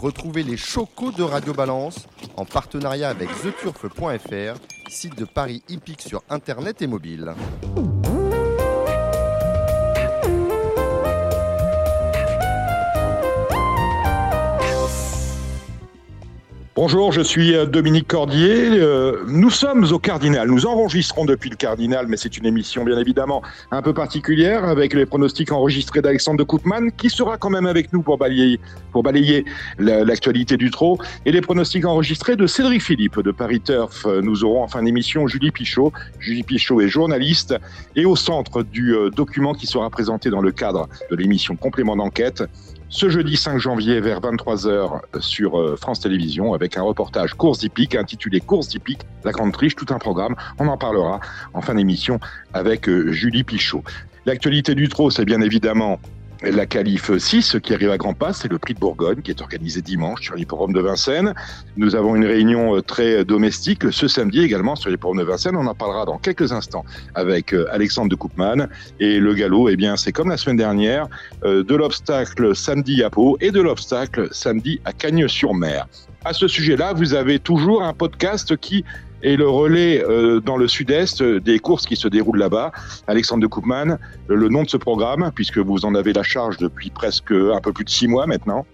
[0.00, 2.06] Retrouvez les chocos de Radio Balance
[2.36, 7.34] en partenariat avec theturf.fr, site de Paris hippique sur internet et mobile.
[16.80, 18.68] Bonjour, je suis euh, Dominique Cordier.
[18.70, 20.48] Euh, nous sommes au Cardinal.
[20.48, 24.94] Nous enregistrons depuis le Cardinal, mais c'est une émission bien évidemment un peu particulière avec
[24.94, 28.60] les pronostics enregistrés d'Alexandre de qui sera quand même avec nous pour balayer,
[29.80, 34.06] l'actualité du trot, et les pronostics enregistrés de Cédric Philippe de Paris Turf.
[34.06, 35.92] Nous aurons en fin d'émission Julie Pichot.
[36.20, 37.56] Julie Pichot est journaliste
[37.96, 41.96] et au centre du euh, document qui sera présenté dans le cadre de l'émission Complément
[41.96, 42.44] d'enquête
[42.90, 47.94] ce jeudi 5 janvier vers 23h sur euh, France Télévisions avec un reportage course hippique
[47.94, 50.34] intitulé Course hippique, la grande triche, tout un programme.
[50.58, 51.20] On en parlera
[51.52, 52.18] en fin d'émission
[52.54, 53.82] avec euh, Julie Pichot.
[54.24, 56.00] L'actualité du trot, c'est bien évidemment
[56.42, 59.40] la qualif 6 qui arrive à grands pas, c'est le prix de Bourgogne qui est
[59.40, 61.34] organisé dimanche sur l'hippodrome de Vincennes.
[61.76, 65.56] Nous avons une réunion euh, très domestique ce samedi également sur l'hippodrome de Vincennes.
[65.56, 68.68] On en parlera dans quelques instants avec euh, Alexandre de Koopman.
[69.00, 71.08] Et le galop, eh bien, c'est comme la semaine dernière,
[71.44, 75.88] euh, de l'obstacle samedi à Pau et de l'obstacle samedi à Cagnes-sur-Mer.
[76.24, 78.84] À ce sujet-là, vous avez toujours un podcast qui
[79.22, 82.72] et le relais euh, dans le sud-est euh, des courses qui se déroulent là-bas.
[83.06, 86.90] Alexandre de Koopman, le nom de ce programme, puisque vous en avez la charge depuis
[86.90, 88.66] presque un peu plus de six mois maintenant.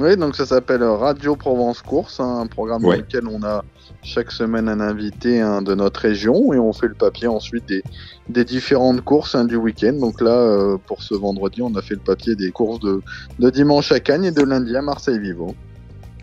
[0.00, 3.64] Oui, donc ça s'appelle Radio Provence Course, hein, un programme dans lequel on a
[4.02, 7.84] chaque semaine un invité de notre région et on fait le papier ensuite des,
[8.28, 9.92] des différentes courses hein, du week-end.
[9.92, 13.02] Donc là, euh, pour ce vendredi, on a fait le papier des courses de,
[13.38, 15.54] de dimanche à Cannes et de lundi à Marseille-Vivo.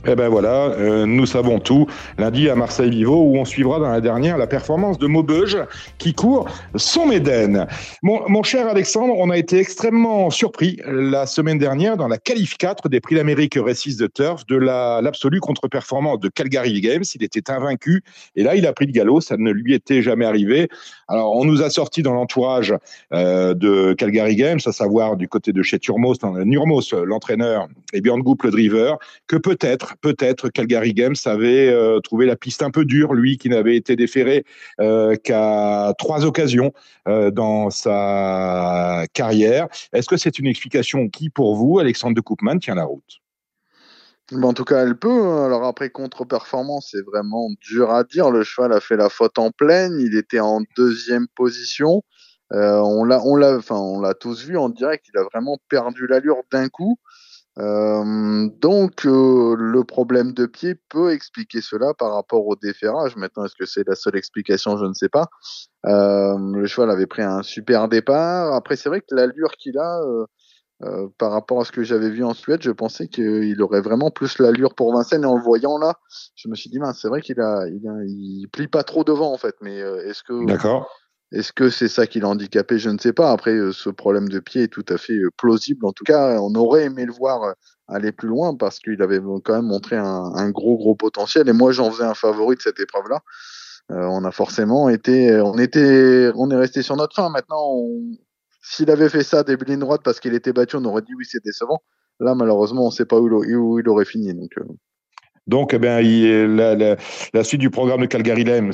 [0.08, 1.86] Eh ben voilà, euh, nous savons tout.
[2.18, 5.60] Lundi à Marseille-Vivo, où on suivra dans la dernière la performance de Maubeuge
[6.00, 7.68] qui court son Médène.
[8.02, 12.90] Mon, cher Alexandre, on a été extrêmement surpris la semaine dernière dans la qualif 4
[12.90, 17.04] des Prix d'Amérique Récise de Turf de l'absolue contre-performance de Calgary Games.
[17.14, 18.04] Il était invaincu
[18.36, 19.22] et là, il a pris le galop.
[19.22, 20.68] Ça ne lui était jamais arrivé.
[21.10, 22.74] Alors, on nous a sorti dans l'entourage
[23.14, 28.22] euh, de Calgary Games, à savoir du côté de chez Turmos, Nurmos, l'entraîneur, et Björn
[28.22, 28.98] Goop, le driver,
[29.28, 33.50] que peut-être peut-être, Calgary Games avait euh, trouvé la piste un peu dure, lui qui
[33.50, 34.46] n'avait été déféré
[34.80, 36.72] euh, qu'à trois occasions
[37.08, 39.68] euh, dans sa carrière.
[39.94, 43.20] Est-ce que c'est une explication qui, pour vous, Alexandre de Koopman, tient la route?
[44.32, 45.26] En tout cas, elle peut.
[45.26, 45.46] Hein.
[45.46, 48.32] Alors après, contre-performance, c'est vraiment dur à dire.
[48.32, 50.00] Le cheval a fait la faute en pleine.
[50.00, 52.04] Il était en deuxième position.
[52.52, 55.06] on l'a, on l'a, enfin, on l'a tous vu en direct.
[55.14, 56.98] Il a vraiment perdu l'allure d'un coup.
[57.60, 63.16] Euh, donc euh, le problème de pied peut expliquer cela par rapport au déferrage.
[63.18, 64.78] Maintenant, est-ce que c'est la seule explication?
[64.78, 65.28] Je ne sais pas.
[65.86, 68.54] Euh, le cheval avait pris un super départ.
[68.54, 70.00] Après, c'est vrai que l'allure qu'il a,
[71.20, 74.40] par rapport à ce que j'avais vu en Suède, je pensais qu'il aurait vraiment plus
[74.40, 75.24] l'allure pour Vincennes.
[75.24, 75.96] Et en le voyant là,
[76.36, 79.38] je me suis dit, c'est vrai qu'il a, a, il plie pas trop devant en
[79.38, 79.56] fait.
[79.62, 80.90] Mais est-ce que D'accord.
[81.32, 82.78] Est-ce que c'est ça qui l'a handicapé?
[82.78, 83.32] Je ne sais pas.
[83.32, 85.86] Après, euh, ce problème de pied est tout à fait euh, plausible.
[85.86, 87.54] En tout cas, on aurait aimé le voir euh,
[87.88, 91.48] aller plus loin parce qu'il avait quand même montré un, gros, gros potentiel.
[91.48, 93.22] Et moi, j'en faisais un favori de cette épreuve-là.
[93.90, 97.30] on a forcément été, on était, on est resté sur notre fin.
[97.30, 97.86] Maintenant,
[98.62, 101.26] s'il avait fait ça début ligne droite parce qu'il était battu, on aurait dit oui,
[101.28, 101.82] c'est décevant.
[102.20, 104.34] Là, malheureusement, on ne sait pas où, il aurait fini.
[104.34, 104.52] Donc,
[105.48, 108.74] donc, eh bien, la, suite du programme de Calgary Games,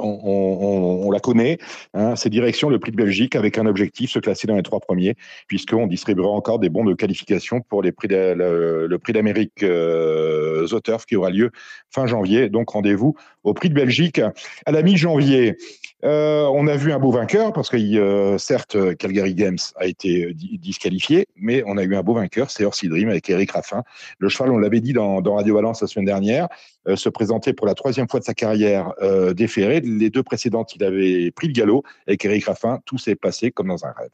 [0.00, 1.58] on, la connaît.
[1.94, 4.80] Hein, c'est direction le prix de Belgique avec un objectif, se classer dans les trois
[4.80, 5.16] premiers,
[5.48, 10.66] puisqu'on distribuera encore des bons de qualification pour les prix le, prix d'Amérique euh,
[11.06, 11.50] qui aura lieu
[11.90, 12.48] fin janvier.
[12.48, 13.14] Donc, rendez-vous
[13.44, 14.20] au prix de Belgique
[14.66, 15.56] à la mi-janvier.
[16.04, 20.32] Euh, on a vu un beau vainqueur parce que euh, certes Calgary Games a été
[20.34, 23.82] disqualifié, mais on a eu un beau vainqueur, c'est Orsi Dream avec Eric Raffin.
[24.18, 26.48] Le cheval, on l'avait dit dans, Radio Valence la semaine dernière,
[26.86, 28.92] euh, se présentait pour la troisième fois de sa carrière
[29.34, 29.80] déféré.
[29.80, 32.80] Les deux précédentes, il avait pris le galop avec Eric Raffin.
[32.84, 34.10] Tout s'est passé comme dans un rêve.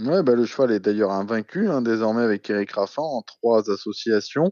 [0.00, 4.50] Ouais, bah, le cheval est d'ailleurs invaincu hein, désormais avec Eric Raffin en trois associations.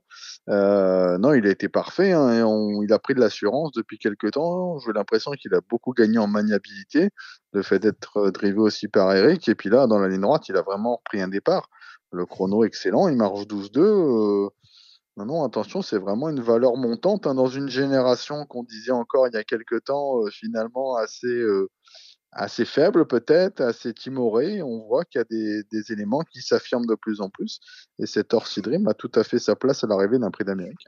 [0.49, 4.33] Euh, non, il a été parfait hein, et il a pris de l'assurance depuis quelques
[4.33, 4.79] temps.
[4.79, 7.11] J'ai l'impression qu'il a beaucoup gagné en maniabilité,
[7.53, 9.49] le fait d'être euh, drivé aussi par Eric.
[9.49, 11.69] Et puis là, dans la ligne droite, il a vraiment pris un départ.
[12.13, 13.81] Le chrono excellent, il marche 12-2.
[13.81, 14.49] Euh,
[15.17, 19.27] non, non, attention, c'est vraiment une valeur montante hein, dans une génération qu'on disait encore
[19.27, 21.43] il y a quelques temps, finalement assez
[22.33, 24.63] assez faible peut-être, assez timoré.
[24.63, 27.61] On voit qu'il y a des, éléments qui s'affirment de plus en plus.
[27.99, 30.87] Et cet Orsi a tout à fait sa place à l'arrivée d'un prix d'Amérique.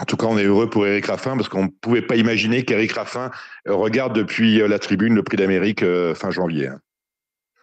[0.00, 2.64] En tout cas, on est heureux pour Eric Raffin parce qu'on ne pouvait pas imaginer
[2.64, 3.30] qu'Eric Raffin
[3.68, 6.70] euh, regarde depuis euh, la tribune le prix d'Amérique euh, fin janvier.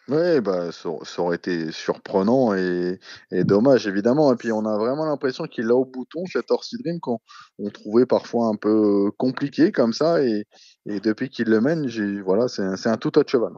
[0.09, 0.89] Oui, bah, ça,
[1.21, 2.97] aurait été surprenant et,
[3.31, 4.33] dommage, évidemment.
[4.33, 7.19] Et puis, on a vraiment l'impression qu'il a au bouton, cet Orsi Dream, qu'on
[7.59, 10.23] on trouvait parfois un peu compliqué comme ça.
[10.23, 10.45] Et,
[10.87, 11.87] depuis qu'il le mène,
[12.23, 13.53] voilà, c'est un, tout autre cheval.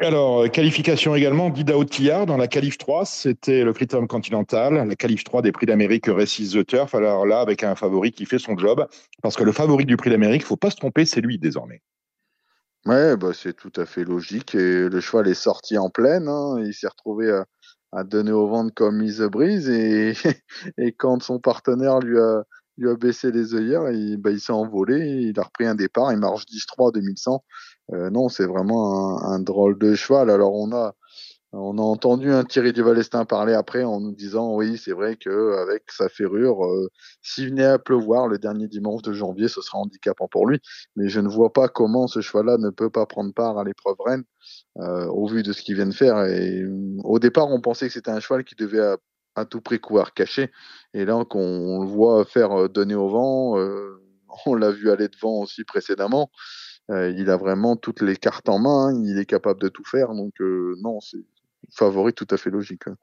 [0.00, 4.96] Alors, euh, qualification également d'Idaho Tillard dans la qualif 3, c'était le Critérium Continental, la
[4.96, 6.96] qualif 3 des prix d'Amérique Récise The Turf.
[6.96, 8.88] Alors là, avec un favori qui fait son job,
[9.22, 11.80] parce que le favori du prix d'Amérique, faut pas se tromper, c'est lui désormais.
[12.86, 14.54] Ouais, bah, c'est tout à fait logique.
[14.54, 16.28] Et le cheval est sorti en pleine.
[16.28, 16.56] hein.
[16.60, 17.30] Il s'est retrouvé
[17.92, 19.68] à, donner au ventre comme mise brise.
[19.70, 20.12] Et,
[20.78, 22.44] et quand son partenaire lui a,
[22.76, 24.98] lui a baissé les œillères, il, bah, il s'est envolé.
[25.22, 26.12] Il a repris un départ.
[26.12, 27.42] Il marche 10-3 2100.
[27.94, 30.28] Euh, non, c'est vraiment un, un drôle de cheval.
[30.30, 30.94] Alors, on a,
[31.56, 35.56] on a entendu un Thierry Duvalestin parler après en nous disant oui, c'est vrai que
[35.62, 36.88] avec sa ferrure, euh,
[37.22, 40.60] s'il venait à pleuvoir le dernier dimanche de janvier, ce sera handicapant pour lui.
[40.96, 43.96] Mais je ne vois pas comment ce cheval-là ne peut pas prendre part à l'épreuve
[44.04, 44.24] reine
[44.78, 46.24] euh, au vu de ce qu'il vient de faire.
[46.24, 48.96] Et euh, au départ, on pensait que c'était un cheval qui devait
[49.36, 50.50] à, tout prix courir caché.
[50.92, 53.56] Et là, qu'on on le voit faire donner au vent,
[54.46, 56.30] on l'a vu aller devant aussi précédemment.
[56.90, 59.02] Il a vraiment toutes les cartes en main, hein.
[59.04, 60.14] il est capable de tout faire.
[60.14, 61.24] Donc non, c'est
[61.72, 62.86] favori tout à fait logique.
[62.86, 62.96] hein.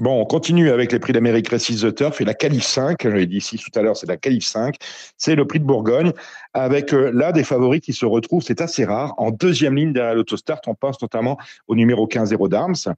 [0.00, 3.02] Bon, on continue avec les prix d'Amérique Récise The Turf et la qualif 5.
[3.02, 4.76] Je l'ai dit ici tout à l'heure, c'est la qualif 5.
[5.18, 6.12] C'est le prix de Bourgogne
[6.54, 10.14] avec euh, là des favoris qui se retrouvent, c'est assez rare, en deuxième ligne derrière
[10.14, 10.60] l'autostart.
[10.66, 11.36] On pense notamment
[11.68, 12.94] au numéro 15 Zéro d'Arms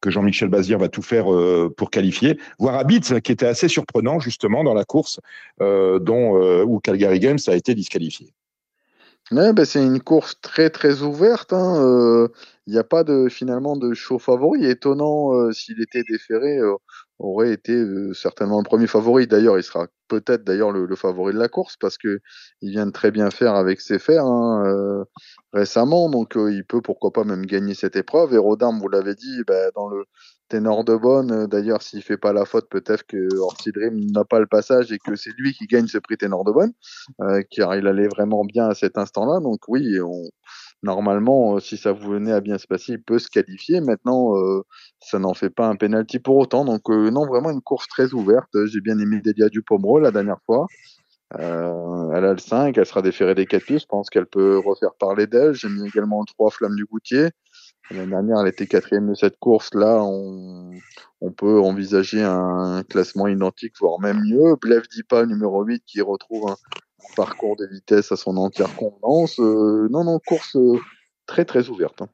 [0.00, 4.20] que Jean-Michel Bazir va tout faire euh, pour qualifier, voire Habitz, qui était assez surprenant
[4.20, 5.20] justement dans la course
[5.60, 8.32] euh, dont euh, où Calgary Games a été disqualifié.
[9.32, 11.52] Ouais, bah, c'est une course très très ouverte.
[11.52, 12.28] hein, euh,
[12.68, 14.64] Il n'y a pas de finalement de show favori.
[14.66, 16.76] Étonnant euh, s'il était déféré, euh,
[17.18, 17.82] aurait été
[18.14, 19.26] certainement le premier favori.
[19.26, 22.20] D'ailleurs, il sera peut-être d'ailleurs le, favori de la course parce que
[22.60, 25.04] il vient de très bien faire avec ses fers hein,
[25.52, 26.08] récemment.
[26.10, 28.32] Donc il peut pourquoi pas même gagner cette épreuve.
[28.34, 30.04] Et Rodin, vous l'avez dit, bah, dans le
[30.48, 31.32] ténor de bonne.
[31.32, 34.92] euh, D'ailleurs, s'il fait pas la faute, peut-être que Orsi Dream n'a pas le passage
[34.92, 36.72] et que c'est lui qui gagne ce prix ténor de bonne,
[37.22, 39.40] euh, car il allait vraiment bien à cet instant-là.
[39.40, 39.96] Donc oui,
[40.82, 43.80] normalement, euh, si ça venait à bien se passer, il peut se qualifier.
[43.80, 44.34] Maintenant,
[45.00, 46.64] ça n'en fait pas un penalty pour autant.
[46.64, 48.48] Donc non, vraiment une course très ouverte.
[48.66, 50.66] J'ai bien aimé Delia Dupomro la dernière fois.
[51.32, 53.78] Elle a le 5, elle sera déférée des 4 pieds.
[53.78, 55.54] Je pense qu'elle peut refaire parler d'elle.
[55.54, 57.30] J'ai mis également le 3 Flamme du Goutier.
[57.90, 59.72] L'année dernière, elle était quatrième de cette course.
[59.74, 60.70] Là, on,
[61.20, 64.56] on peut envisager un classement identique, voire même mieux.
[64.60, 66.56] Blev Dipa, numéro 8, qui retrouve un,
[67.14, 69.38] parcours de vitesse à son entière convenance.
[69.38, 70.78] Euh, non, non, course euh,
[71.26, 72.02] très, très ouverte.
[72.02, 72.08] hein.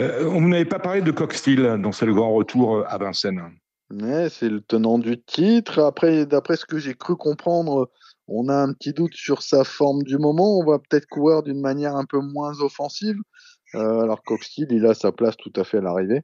[0.00, 3.42] Euh, on n'avait pas parlé de Coxsteel, dont c'est le grand retour à Vincennes.
[3.90, 5.80] Ouais, c'est le tenant du titre.
[5.80, 7.90] Après, d'après ce que j'ai cru comprendre,
[8.28, 10.58] on a un petit doute sur sa forme du moment.
[10.58, 13.16] On va peut-être courir d'une manière un peu moins offensive.
[13.74, 16.22] Euh, alors Coxfield, il a sa place tout à fait à l'arrivée.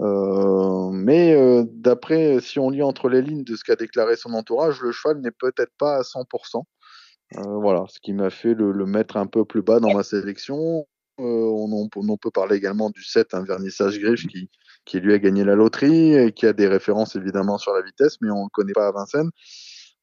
[0.00, 4.32] Euh, mais euh, d'après, si on lit entre les lignes de ce qu'a déclaré son
[4.34, 6.62] entourage, le cheval n'est peut-être pas à 100%.
[7.36, 10.86] Euh, voilà, ce qui m'a fait le, mettre un peu plus bas dans ma sélection.
[11.16, 11.88] On,
[12.20, 14.50] peut parler également du 7, un vernissage griffe qui,
[14.84, 18.16] qui lui a gagné la loterie et qui a des références évidemment sur la vitesse,
[18.20, 19.30] mais on ne le connaît pas à Vincennes.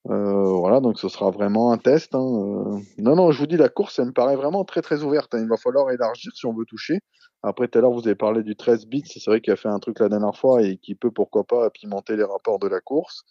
[0.10, 2.16] Euh, voilà, donc ce sera vraiment un test.
[2.16, 2.20] hein.
[2.20, 5.34] Euh, Non, non, je vous dis, la course, elle me paraît vraiment très très ouverte.
[5.36, 5.40] hein.
[5.42, 7.00] Il va falloir élargir si on veut toucher.
[7.44, 9.04] Après, tout à l'heure, vous avez parlé du 13 bits.
[9.06, 11.70] C'est vrai qu'il a fait un truc la dernière fois et qui peut, pourquoi pas,
[11.70, 13.24] pimenter les rapports de la course.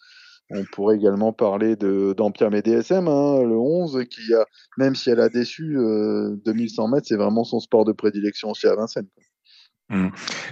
[0.53, 4.45] On pourrait également parler d'Ampiam et DSM, hein, le 11, qui a,
[4.77, 8.67] même si elle a déçu, euh, 2100 mètres, c'est vraiment son sport de prédilection aussi
[8.67, 9.07] à Vincennes.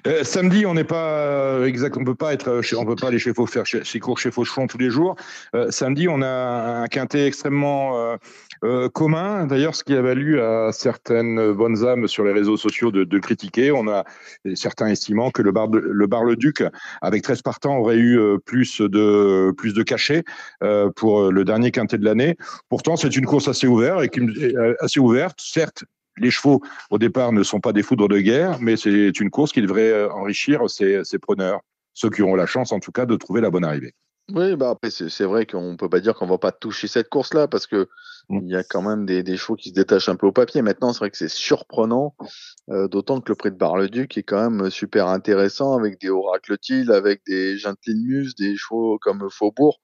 [0.07, 3.07] Euh, samedi, on n'est pas euh, exact, on peut pas être, chez, on peut pas
[3.07, 5.15] aller chez Faux- faire chez, chez cours chez Fauchon tous les jours.
[5.55, 8.17] Euh, samedi, on a un quintet extrêmement euh,
[8.63, 9.45] euh, commun.
[9.47, 13.19] D'ailleurs, ce qui a valu à certaines bonnes âmes sur les réseaux sociaux de, de
[13.19, 13.71] critiquer.
[13.71, 14.03] On a
[14.55, 16.63] certains estimant que le bar, le bar le Duc,
[17.01, 20.23] avec 13 partants, aurait eu euh, plus de plus de cachets
[20.63, 22.35] euh, pour le dernier quintet de l'année.
[22.69, 24.21] Pourtant, c'est une course assez ouverte et qui,
[24.79, 25.83] assez ouverte, certes.
[26.19, 29.51] Les chevaux, au départ, ne sont pas des foudres de guerre, mais c'est une course
[29.51, 31.61] qui devrait euh, enrichir ses, ses preneurs,
[31.93, 33.93] ceux qui auront la chance, en tout cas, de trouver la bonne arrivée.
[34.31, 37.47] Oui, bah après, c'est vrai qu'on peut pas dire qu'on va pas toucher cette course-là
[37.47, 37.89] parce que
[38.29, 38.39] Mm.
[38.43, 40.61] il y a quand même des, des chevaux qui se détachent un peu au papier.
[40.61, 42.15] Maintenant, c'est vrai que c'est surprenant,
[42.69, 46.91] euh, d'autant que le prix de Bar-le-Duc est quand même super intéressant avec des Oracle-Til,
[46.91, 47.57] avec des
[47.87, 49.81] Muse, des chevaux comme Faubourg.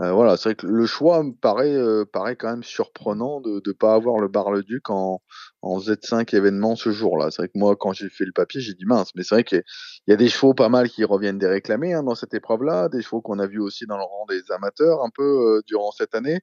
[0.00, 3.72] Euh, voilà, c'est vrai que le choix me paraît, euh, quand même surprenant de ne
[3.72, 5.20] pas avoir le Bar-le-Duc en,
[5.60, 7.30] en Z5 événement ce jour-là.
[7.30, 9.44] C'est vrai que moi, quand j'ai fait le papier, j'ai dit mince, mais c'est vrai
[9.44, 9.62] qu'il
[10.06, 13.02] y a des chevaux pas mal qui reviennent des réclamés hein, dans cette épreuve-là, des
[13.02, 16.14] chevaux qu'on a vus aussi dans le rang des amateurs un peu euh, durant cette
[16.14, 16.40] année.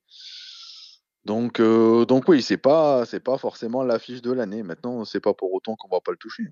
[1.25, 4.63] Donc, donc oui, c'est pas, pas forcément l'affiche de l'année.
[4.63, 6.43] Maintenant, c'est pas pour autant qu'on va pas le toucher.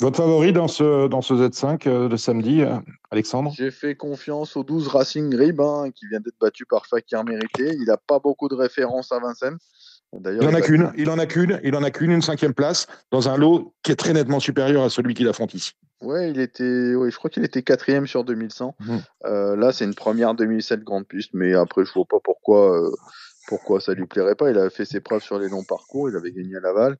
[0.00, 2.62] Votre favori dans ce, dans ce Z5 de samedi,
[3.10, 3.52] Alexandre?
[3.56, 7.74] J'ai fait confiance au 12 Racing Grib, hein, qui vient d'être battu par Fakir Mérité.
[7.78, 9.56] Il n'a pas beaucoup de références à Vincennes.
[10.12, 12.86] Il en a qu'une, il en a qu'une, il en a qu'une, une cinquième place
[13.10, 15.72] dans un lot qui est très nettement supérieur à celui qu'il affronte ici.
[16.02, 18.76] Ouais, il était, ouais, je crois qu'il était quatrième sur 2100.
[18.78, 18.96] Mmh.
[19.24, 22.90] Euh, là, c'est une première 2007 grande piste, mais après, je vois pas pourquoi, euh,
[23.48, 24.50] pourquoi ça lui plairait pas.
[24.50, 26.96] Il avait fait ses preuves sur les longs parcours, il avait gagné à Laval.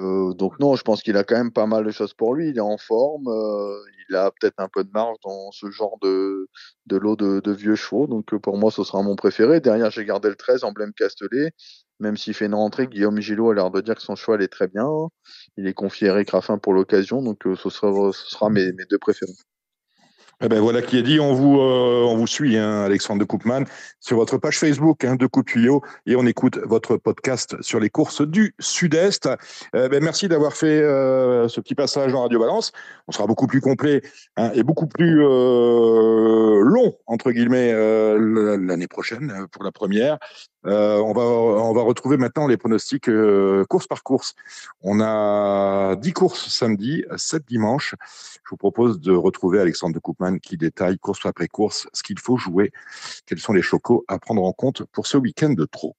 [0.00, 2.50] Euh, donc non, je pense qu'il a quand même pas mal de choses pour lui.
[2.50, 5.98] Il est en forme, euh, il a peut-être un peu de marge dans ce genre
[6.02, 6.48] de,
[6.86, 8.06] de lot de, vieux chevaux.
[8.06, 9.60] Donc pour moi, ce sera mon préféré.
[9.60, 11.52] Derrière, j'ai gardé le 13, emblème Castellet.
[12.00, 14.48] Même s'il fait une rentrée, Guillaume Gillot a l'air de dire que son cheval est
[14.48, 14.88] très bien.
[15.56, 18.72] Il est confié à Eric Raffin pour l'occasion, donc euh, ce sera, ce sera mes,
[18.72, 19.32] mes deux préférés.
[20.44, 21.20] Eh ben voilà qui est dit.
[21.20, 23.62] On vous, euh, on vous suit, hein, Alexandre de Coupman,
[24.00, 25.44] sur votre page Facebook hein, de Coup
[26.06, 29.28] et on écoute votre podcast sur les courses du Sud-Est.
[29.72, 32.72] Eh ben, merci d'avoir fait euh, ce petit passage en Radio Balance.
[33.06, 34.02] On sera beaucoup plus complet
[34.36, 40.18] hein, et beaucoup plus euh, long entre guillemets l'année prochaine pour la première.
[40.64, 43.10] On va on va retrouver maintenant les pronostics
[43.68, 44.34] course par course.
[44.82, 47.94] On a 10 courses samedi, 7 dimanche.
[48.44, 52.18] Je vous propose de retrouver Alexandre de Koopman qui détaille course après course ce qu'il
[52.18, 52.72] faut jouer,
[53.26, 55.96] quels sont les chocos à prendre en compte pour ce week-end de trop.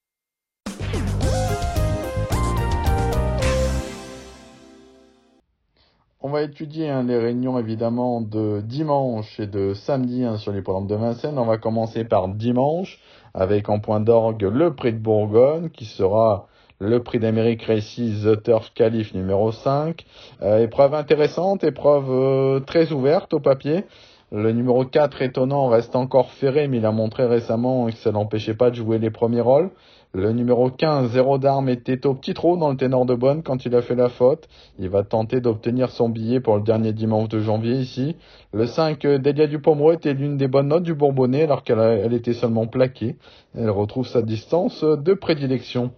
[6.25, 10.61] On va étudier hein, les réunions évidemment de dimanche et de samedi hein, sur les
[10.61, 11.37] programmes de Vincennes.
[11.37, 12.97] On va commencer par dimanche
[13.33, 16.47] avec en point d'orgue le prix de Bourgogne qui sera
[16.79, 20.05] le prix d'Amérique Récit The Turf Calif numéro 5.
[20.43, 23.83] Euh, épreuve intéressante, épreuve euh, très ouverte au papier.
[24.31, 28.55] Le numéro 4 étonnant reste encore ferré, mais il a montré récemment que ça n'empêchait
[28.55, 29.71] pas de jouer les premiers rôles.
[30.15, 33.65] Le numéro 15, Zéro d'armes, était au petit trou dans le ténor de bonne quand
[33.65, 34.47] il a fait la faute.
[34.77, 38.15] Il va tenter d'obtenir son billet pour le dernier dimanche de janvier ici.
[38.51, 42.67] Le 5, Delia Dupomreau était l'une des bonnes notes du Bourbonnais alors qu'elle était seulement
[42.67, 43.15] plaquée.
[43.57, 45.93] Elle retrouve sa distance de prédilection.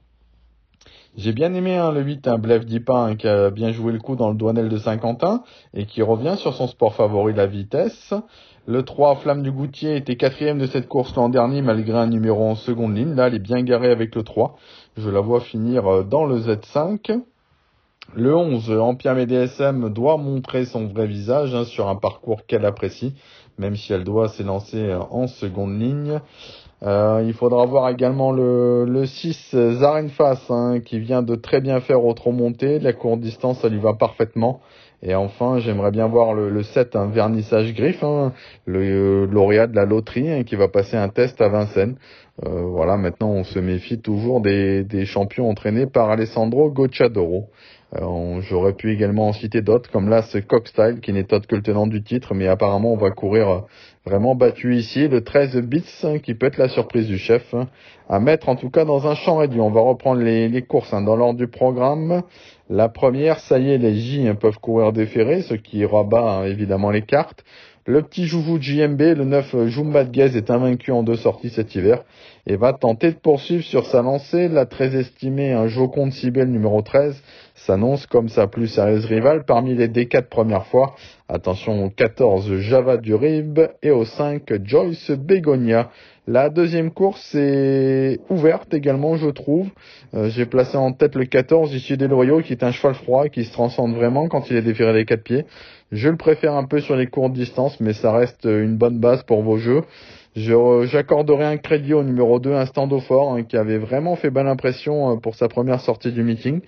[1.17, 4.15] J'ai bien aimé hein, le 8, un Blef Dipin qui a bien joué le coup
[4.15, 5.43] dans le Douanel de Saint-Quentin
[5.73, 8.13] et qui revient sur son sport favori, la vitesse.
[8.67, 12.43] Le 3, Flamme du Goutier, était quatrième de cette course l'an dernier malgré un numéro
[12.49, 13.13] en seconde ligne.
[13.13, 14.55] Là, elle est bien garée avec le 3.
[14.97, 17.21] Je la vois finir euh, dans le Z5.
[18.15, 23.13] Le 11, Empire DSM, doit montrer son vrai visage hein, sur un parcours qu'elle apprécie,
[23.59, 26.19] même si elle doit s'élancer euh, en seconde ligne.
[26.81, 31.81] Euh, il faudra voir également le, le 6 Zarenfas hein, qui vient de très bien
[31.81, 32.79] faire autre montée.
[32.79, 34.59] La courte distance, ça lui va parfaitement.
[35.07, 38.33] Et enfin, j'aimerais bien voir le, le 7, un vernissage griffe, hein,
[38.65, 41.95] le lauréat de la loterie hein, qui va passer un test à Vincennes.
[42.43, 47.49] Euh, voilà, maintenant on se méfie toujours des, champions entraînés par Alessandro Gocciadoro.
[47.95, 51.55] Euh, j'aurais pu également en citer d'autres, comme là ce Cockstyle qui n'est autre que
[51.55, 53.59] le tenant du titre, mais apparemment on va courir euh,
[54.05, 55.07] vraiment battu ici.
[55.07, 57.67] Le 13 bits hein, qui peut être la surprise du chef, hein,
[58.09, 59.59] à mettre en tout cas dans un champ réduit.
[59.59, 62.21] On va reprendre les, courses hein, dans l'ordre du programme.
[62.69, 67.03] La première, ça y est, les J peuvent courir déférés, ce qui rabat évidemment les
[67.03, 67.43] cartes.
[67.87, 71.75] Le petit joujou de JMB, le 9 Jumba de est invaincu en deux sorties cet
[71.75, 72.03] hiver
[72.47, 74.47] et va tenter de poursuivre sur sa lancée.
[74.47, 77.21] La très estimée, un Joconde Cibel numéro 13,
[77.55, 80.95] s'annonce comme sa plus sérieuse rivale parmi les D4 premières fois.
[81.27, 85.89] Attention au 14 Java du Rib et au 5 Joyce Begonia.
[86.27, 89.69] La deuxième course est ouverte également, je trouve.
[90.15, 93.29] Euh, j'ai placé en tête le 14 issu des Loyaux, qui est un cheval froid,
[93.29, 95.45] qui se transcende vraiment quand il est déféré les quatre pieds.
[95.91, 99.23] Je le préfère un peu sur les courtes distances, mais ça reste une bonne base
[99.23, 99.83] pour vos jeux.
[100.35, 104.47] J'accorderai un crédit au numéro 2, un stand fort, hein, qui avait vraiment fait bonne
[104.47, 106.59] impression euh, pour sa première sortie du meeting.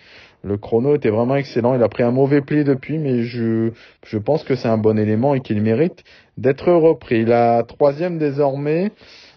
[0.48, 1.76] Le chrono était vraiment excellent.
[1.76, 3.72] Il a pris un mauvais pli depuis, mais je,
[4.06, 6.04] je pense que c'est un bon élément et qu'il mérite
[6.38, 7.26] d'être repris.
[7.26, 8.92] La troisième désormais,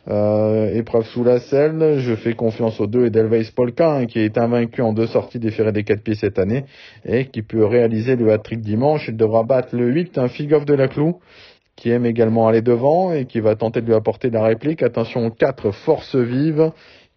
[0.09, 4.38] euh, épreuve sous la selle, je fais confiance aux deux Edelweiss Polka, hein, qui est
[4.38, 6.64] invaincu en deux sorties déférées des quatre pieds cette année,
[7.05, 9.09] et qui peut réaliser le hat-trick dimanche.
[9.09, 11.19] Il devra battre le 8, un Figoff de la Clou,
[11.75, 14.83] qui aime également aller devant et qui va tenter de lui apporter la réplique.
[14.83, 16.71] Attention, 4 forces vives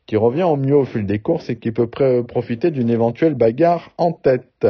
[0.05, 3.91] qui revient au mieux au fil des courses et qui peut profiter d'une éventuelle bagarre
[3.97, 4.65] en tête.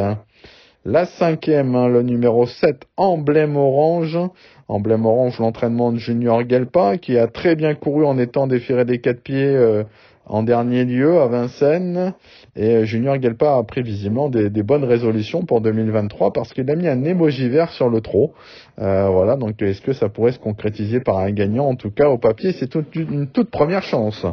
[0.85, 4.19] La cinquième, hein, le numéro 7, Emblème Orange.
[4.67, 8.99] Emblème Orange, l'entraînement de Junior Gelpa, qui a très bien couru en étant déféré des
[8.99, 9.83] quatre pieds euh,
[10.25, 12.13] en dernier lieu à Vincennes.
[12.57, 16.75] Et euh, Junior Gelpa a pris visiblement des, bonnes résolutions pour 2023 parce qu'il a
[16.75, 18.33] mis un émoji vert sur le trot.
[18.79, 21.69] Euh, voilà, donc est-ce que ça pourrait se concrétiser par un gagnant?
[21.69, 24.25] En tout cas, au papier, c'est une toute première chance.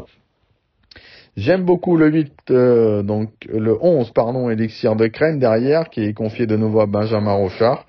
[1.36, 6.12] J'aime beaucoup le 8, euh, donc le 11, pardon, Elixir de Crène derrière, qui est
[6.12, 7.86] confié de nouveau à Benjamin Rochard.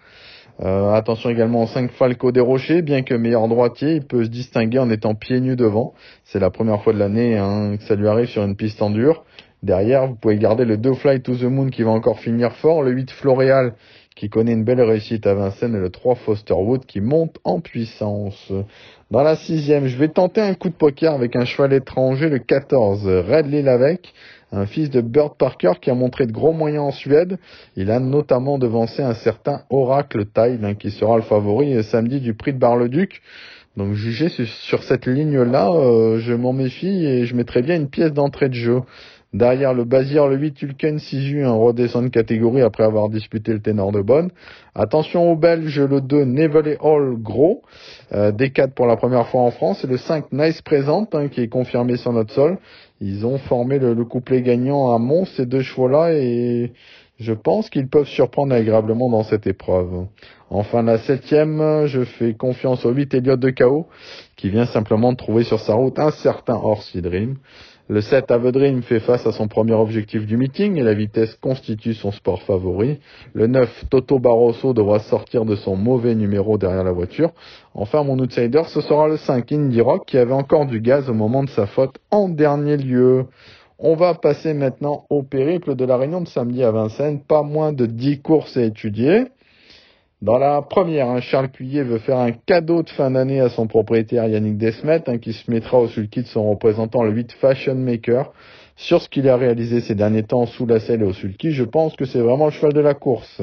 [0.62, 4.30] Euh, attention également au 5 Falco des Rochers, bien que meilleur droitier, il peut se
[4.30, 5.94] distinguer en étant pieds nus devant.
[6.24, 8.92] C'est la première fois de l'année hein, que ça lui arrive sur une piste en
[8.92, 9.24] dur.
[9.64, 12.84] Derrière, vous pouvez garder le 2 Fly to the Moon qui va encore finir fort,
[12.84, 13.74] le 8 Floréal
[14.22, 18.52] qui connaît une belle réussite à Vincennes et le 3 Fosterwood qui monte en puissance.
[19.10, 22.38] Dans la sixième, je vais tenter un coup de poker avec un cheval étranger, le
[22.38, 24.14] 14 Redley Lavec,
[24.52, 27.40] un fils de Bird Parker qui a montré de gros moyens en Suède.
[27.76, 32.36] Il a notamment devancé un certain Oracle Tide hein, qui sera le favori samedi du
[32.36, 33.24] prix de Bar-le-Duc.
[33.76, 38.14] Donc jugé sur cette ligne-là, euh, je m'en méfie et je mettrai bien une pièce
[38.14, 38.82] d'entrée de jeu.
[39.34, 43.62] Derrière le Bazir, le 8 Tulken 6 un redescend de catégorie après avoir disputé le
[43.62, 44.30] ténor de Bonne.
[44.76, 47.62] Attention au Belge, le 2 Nevele Hall Gros,
[48.12, 51.40] euh, D4 pour la première fois en France, et le 5 Nice Présente hein, qui
[51.40, 52.58] est confirmé sur notre sol.
[53.00, 56.74] Ils ont formé le, couplet gagnant à Mons, ces deux chevaux-là, et
[57.18, 60.08] je pense qu'ils peuvent surprendre agréablement dans cette épreuve.
[60.50, 63.88] Enfin, la septième, je fais confiance au 8 Elliott de KO,
[64.36, 67.38] qui vient simplement de trouver sur sa route un certain Orsi Dream.
[67.92, 71.94] Le 7 Avedrim fait face à son premier objectif du meeting et la vitesse constitue
[71.94, 73.02] son sport favori.
[73.34, 77.32] Le 9 Toto Barroso devra sortir de son mauvais numéro derrière la voiture.
[77.74, 81.14] Enfin mon outsider ce sera le 5 Indy Rock qui avait encore du gaz au
[81.14, 83.26] moment de sa faute en dernier lieu.
[83.78, 87.20] On va passer maintenant au périple de la Réunion de samedi à Vincennes.
[87.20, 89.26] Pas moins de 10 courses à étudier.
[90.22, 93.66] Dans la première, hein, Charles Cuillet veut faire un cadeau de fin d'année à son
[93.66, 97.74] propriétaire Yannick Desmet, hein, qui se mettra au sulky de son représentant, le 8 Fashion
[97.74, 98.32] Maker.
[98.76, 101.64] Sur ce qu'il a réalisé ces derniers temps sous la selle et au sulky, je
[101.64, 103.42] pense que c'est vraiment le cheval de la course.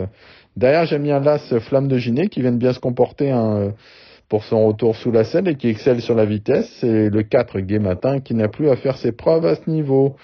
[0.57, 3.73] Derrière, j'aime bien l'As Flamme de Ginet, qui vient de bien se comporter hein,
[4.29, 6.71] pour son retour sous la selle et qui excelle sur la vitesse.
[6.81, 10.15] C'est le 4 Gay Matin qui n'a plus à faire ses preuves à ce niveau.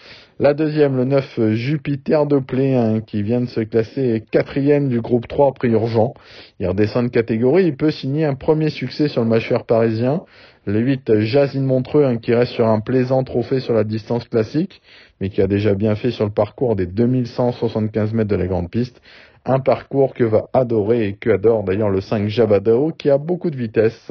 [0.41, 2.43] La deuxième, le 9 Jupiter de
[2.75, 6.13] hein, qui vient de se classer quatrième du groupe 3 prix urgent.
[6.59, 10.25] Il redescend de catégorie, il peut signer un premier succès sur le mâchoire parisien.
[10.67, 14.83] Le 8 Jazine Montreux, hein, qui reste sur un plaisant trophée sur la distance classique,
[15.21, 18.71] mais qui a déjà bien fait sur le parcours des 2175 mètres de la grande
[18.73, 19.01] piste.
[19.45, 23.51] Un parcours que va adorer et que adore d'ailleurs le 5 Javadao, qui a beaucoup
[23.51, 24.11] de vitesse.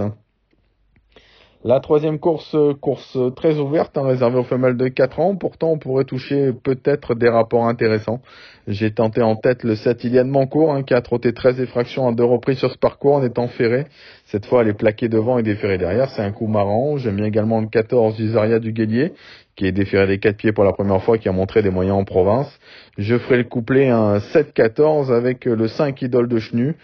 [1.65, 5.37] La troisième course, course très ouverte, hein, réservée aux femelles de 4 ans.
[5.37, 8.19] Pourtant, on pourrait toucher peut-être des rapports intéressants.
[8.67, 12.11] J'ai tenté en tête le 7 Iliane Mancourt, hein, qui a trotté 13 effractions à
[12.11, 13.85] deux reprises sur ce parcours en étant ferré.
[14.25, 16.09] Cette fois, elle est plaquée devant et déférée derrière.
[16.09, 16.97] C'est un coup marrant.
[16.97, 19.13] J'aime bien également le 14 Usaria du Guélier,
[19.55, 21.95] qui est déféré des quatre pieds pour la première fois, qui a montré des moyens
[21.95, 22.59] en province.
[22.97, 26.75] Je ferai le couplet un 7-14 avec le 5 Idole de Chenu,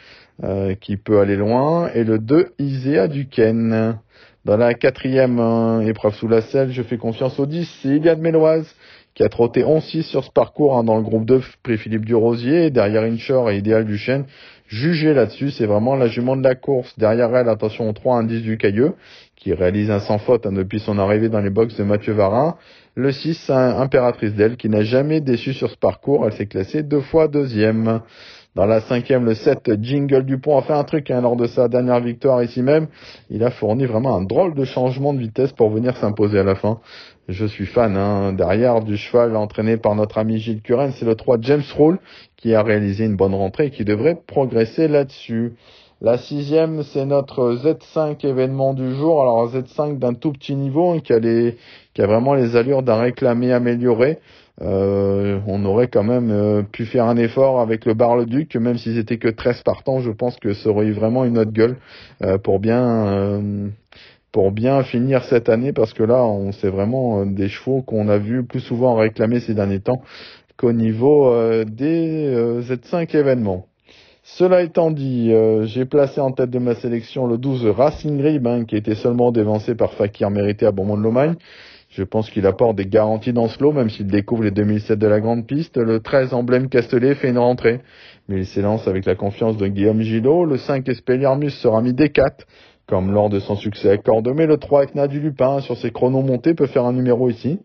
[0.42, 4.00] euh, qui peut aller loin, et le 2 Isea du Ken.
[4.50, 8.20] Dans la quatrième hein, épreuve sous la selle, je fais confiance au 10, c'est Iliade
[8.20, 8.66] Méloise
[9.14, 12.72] qui a trotté 11-6 sur ce parcours hein, dans le groupe 2 prix Philippe Durosier,
[12.72, 14.26] derrière Inshore et Idéal du Chêne.
[14.68, 16.98] Jugez là-dessus, c'est vraiment la jument de la course.
[16.98, 18.94] Derrière elle, attention au 3 indice du Cailleux,
[19.36, 22.56] qui réalise un sans faute hein, depuis son arrivée dans les box de Mathieu Varin.
[22.96, 26.26] Le 6, Impératrice d'elle, qui n'a jamais déçu sur ce parcours.
[26.26, 28.02] Elle s'est classée deux fois deuxième.
[28.56, 31.68] Dans la cinquième, le 7, Jingle Dupont a fait un truc hein, lors de sa
[31.68, 32.88] dernière victoire ici même.
[33.30, 36.56] Il a fourni vraiment un drôle de changement de vitesse pour venir s'imposer à la
[36.56, 36.80] fin.
[37.28, 38.34] Je suis fan hein.
[38.34, 40.92] derrière du cheval entraîné par notre ami Gilles Curren.
[40.94, 42.00] C'est le 3 James Roll
[42.38, 45.54] qui a réalisé une bonne rentrée et qui devrait progresser là-dessus.
[46.02, 49.22] La sixième, c'est notre Z5 événement du jour.
[49.22, 53.00] Alors Z5 d'un tout petit niveau hein, qui, a qui a vraiment les allures d'un
[53.00, 54.18] réclamé amélioré.
[54.62, 58.98] Euh, on aurait quand même euh, pu faire un effort avec le Bar-le-Duc, même s'ils
[58.98, 61.78] étaient que 13 partants, je pense que ça aurait eu vraiment une autre gueule
[62.24, 63.42] euh, pour bien
[64.32, 68.18] pour bien finir cette année, parce que là, on c'est vraiment des chevaux qu'on a
[68.20, 70.04] vu plus souvent réclamer ces derniers temps
[70.56, 71.34] qu'au niveau
[71.66, 73.66] des Z5 événements.
[74.24, 78.66] Cela étant dit, j'ai placé en tête de ma sélection le 12 Racing Rib, hein,
[78.66, 81.36] qui était seulement dévancé par Fakir Mérité à Beaumont de Lomagne.
[82.00, 85.06] Je pense qu'il apporte des garanties dans ce lot, même s'il découvre les 2007 de
[85.06, 85.76] la grande piste.
[85.76, 87.82] Le 13 emblème Castellet fait une rentrée,
[88.30, 90.46] mais il s'élance avec la confiance de Guillaume Gillot.
[90.46, 92.46] Le 5 Espeliarmus sera mis D4,
[92.88, 94.46] comme lors de son succès à Cordemais.
[94.46, 97.60] Le 3 Ekna du Lupin, sur ses chronos montés, peut faire un numéro ici.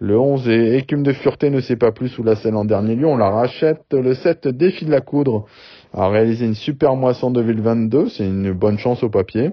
[0.00, 2.96] Le 11 et Écume de Fureté ne sait pas plus sous la selle en dernier
[2.96, 3.84] lieu, on la rachète.
[3.92, 5.46] Le 7 Défi de la Coudre
[5.92, 9.52] a réalisé une super moisson 2022, c'est une bonne chance au papier.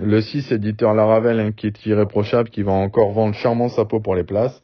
[0.00, 4.00] Le 6, éditeur Laravel, hein, qui est irréprochable, qui va encore vendre charmant sa peau
[4.00, 4.60] pour les places.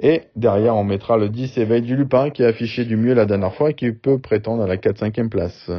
[0.00, 3.26] Et derrière, on mettra le 10 Éveil du Lupin qui a affiché du mieux la
[3.26, 5.70] dernière fois et qui peut prétendre à la 4-5e place.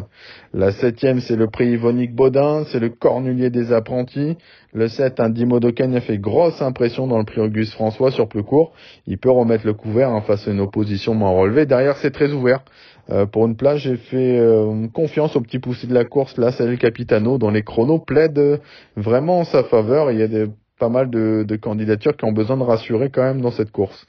[0.54, 4.38] La 7e, c'est le prix Yvonique Baudin, c'est le Cornulier des apprentis.
[4.72, 8.44] Le 7, un Dimodoken a fait grosse impression dans le prix Auguste François sur plus
[8.44, 8.74] court.
[9.08, 11.66] Il peut remettre le couvert en face à une opposition moins relevée.
[11.66, 12.64] Derrière, c'est très ouvert.
[13.10, 16.52] Euh, pour une place, j'ai fait euh, confiance au petit poussi de la course, là,
[16.52, 18.62] c'est le Capitano, dont les chronos plaident
[18.96, 20.12] vraiment en sa faveur.
[20.12, 20.48] Il y a des
[20.80, 24.06] pas mal de, candidatures qui ont besoin de rassurer quand même dans cette course.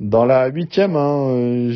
[0.00, 1.68] Dans la huitième, hein,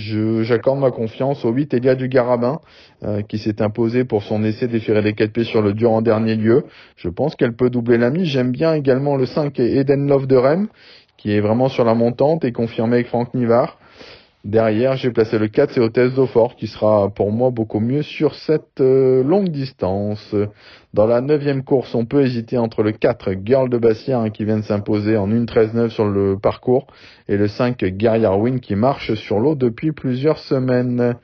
[0.42, 2.60] j'accorde ma confiance au 8 Elia du Garabin,
[3.04, 6.00] euh, qui s'est imposé pour son essai d'efférer les 4 pieds sur le dur en
[6.00, 6.64] dernier lieu.
[6.96, 8.28] Je pense qu'elle peut doubler la mise.
[8.28, 10.68] J'aime bien également le 5 Eden Love de Rennes,
[11.18, 13.78] qui est vraiment sur la montante et confirmé avec Franck Nivard.
[14.44, 18.34] Derrière, j'ai placé le 4, c'est Hôtesse d'Aufort, qui sera pour moi beaucoup mieux sur
[18.34, 20.34] cette euh, longue distance.
[20.92, 24.44] Dans la neuvième course, on peut hésiter entre le 4, Girl de Bastien, hein, qui
[24.44, 26.88] vient de s'imposer en 1.13.9 sur le parcours,
[27.26, 31.16] et le 5, Guerrier Win, qui marche sur l'eau depuis plusieurs semaines.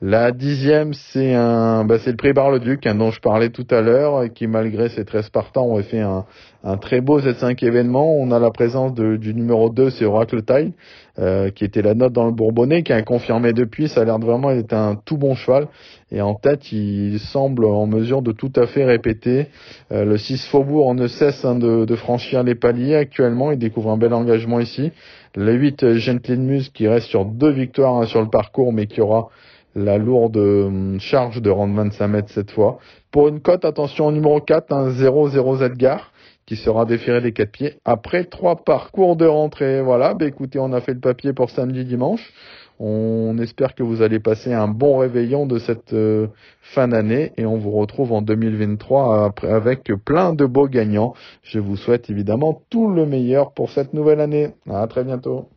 [0.00, 3.82] La dixième, c'est un, bah, c'est le prix Bar-le-Duc, hein, dont je parlais tout à
[3.82, 6.24] l'heure, qui malgré ses 13 partants ont fait un,
[6.64, 8.12] un très beau Z5 événement.
[8.12, 10.72] On a la présence de, du numéro 2, c'est Oracle Taille,
[11.18, 13.88] euh, qui était la note dans le Bourbonnais, qui a confirmé depuis.
[13.88, 15.68] Ça a l'air de vraiment être un tout bon cheval.
[16.10, 19.46] Et en tête, il semble en mesure de tout à fait répéter.
[19.92, 23.52] Euh, le 6 Faubourg ne cesse hein, de, de, franchir les paliers actuellement.
[23.52, 24.90] Il découvre un bel engagement ici.
[25.36, 29.00] Le 8 Gentleman Muse qui reste sur deux victoires hein, sur le parcours, mais qui
[29.00, 29.28] aura
[29.74, 32.78] la lourde hum, charge de rendre 25 mètres cette fois.
[33.10, 36.12] Pour une cote, attention au numéro 4, un 0-0 Edgar,
[36.48, 39.82] qui sera déféré des quatre pieds après trois parcours de rentrée.
[39.82, 42.32] Voilà, bah écoutez, on a fait le papier pour samedi dimanche.
[42.80, 46.28] On espère que vous allez passer un bon réveillon de cette euh,
[46.62, 51.12] fin d'année et on vous retrouve en 2023 avec plein de beaux gagnants.
[51.42, 54.54] Je vous souhaite évidemment tout le meilleur pour cette nouvelle année.
[54.70, 55.50] À très bientôt.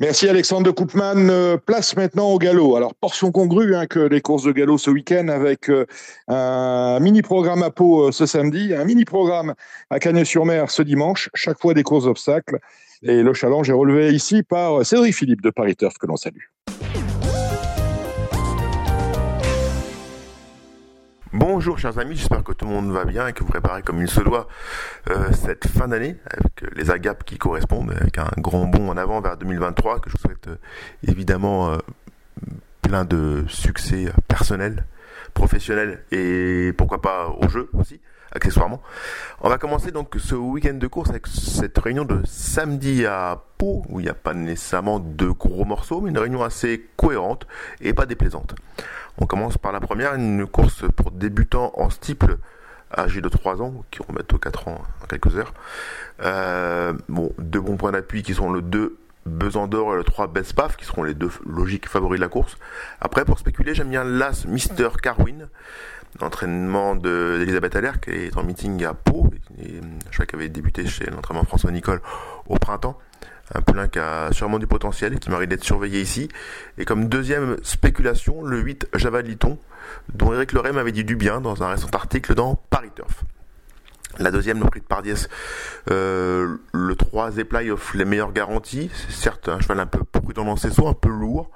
[0.00, 1.30] Merci Alexandre de Koopman.
[1.30, 2.74] Euh, place maintenant au galop.
[2.74, 5.86] Alors, portion congrue hein, que les courses de galop ce week-end avec euh,
[6.26, 9.54] un mini-programme à Pau euh, ce samedi, un mini-programme
[9.90, 12.58] à Cagnes-sur-Mer ce dimanche, chaque fois des courses obstacles.
[13.02, 16.53] Et le challenge est relevé ici par Cédric Philippe de Paris Turf que l'on salue.
[21.36, 24.00] Bonjour chers amis, j'espère que tout le monde va bien et que vous préparez comme
[24.00, 24.46] il se doit
[25.10, 29.20] euh, cette fin d'année avec les agapes qui correspondent, avec un grand bond en avant
[29.20, 30.56] vers 2023 que je vous souhaite euh,
[31.08, 31.78] évidemment euh,
[32.82, 34.84] plein de succès personnels,
[35.34, 38.80] professionnels et pourquoi pas au jeu aussi accessoirement.
[39.40, 43.84] On va commencer donc ce week-end de course avec cette réunion de samedi à Pau
[43.88, 47.48] où il n'y a pas nécessairement de gros morceaux mais une réunion assez cohérente
[47.80, 48.54] et pas déplaisante.
[49.18, 52.38] On commence par la première, une course pour débutants en steeple
[52.96, 55.54] âgés de 3 ans, qui remettent aux 4 ans en quelques heures.
[56.22, 56.92] Euh,
[57.38, 61.02] deux bons points d'appui qui sont le 2 Besandor et le 3 Bespaf, qui seront
[61.02, 62.58] les deux logiques favoris de la course.
[63.00, 65.48] Après, pour spéculer, j'aime bien l'As Mister Carwin,
[66.20, 70.86] l'entraînement d'Elisabeth Aller, qui est en meeting à Pau, et, je crois qu'elle avait débuté
[70.86, 72.02] chez l'entraînement François Nicole
[72.46, 72.98] au printemps
[73.52, 76.28] un poulain qui a sûrement du potentiel qui mérite d'être surveillé ici.
[76.78, 79.58] Et comme deuxième spéculation, le 8 Javaliton,
[80.12, 83.24] dont Eric Lorem avait dit du bien dans un récent article dans Paris Turf.
[84.18, 85.26] La deuxième, le prix de Pardies,
[85.90, 88.90] euh, le 3 Zeplay offre les meilleures garanties.
[88.94, 91.50] C'est certes un cheval un peu prudent dans ses sauts, un peu lourd,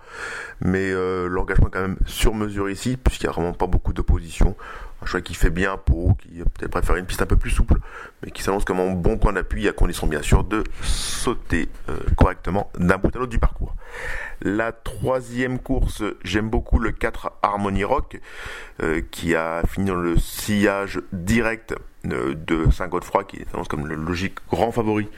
[0.60, 3.92] mais euh, l'engagement est quand même sur mesure ici, puisqu'il n'y a vraiment pas beaucoup
[3.92, 4.56] d'opposition
[5.02, 7.78] un choix qui fait bien pour, qui peut-être préfère une piste un peu plus souple,
[8.22, 11.98] mais qui s'annonce comme un bon point d'appui à condition bien sûr de sauter euh,
[12.16, 13.74] correctement d'un bout à l'autre du parcours.
[14.40, 18.20] La troisième course, j'aime beaucoup le 4 Harmony Rock,
[18.82, 21.74] euh, qui a fini dans le sillage direct
[22.06, 25.08] euh, de Saint-Godefroy, qui s'annonce comme le logique grand favori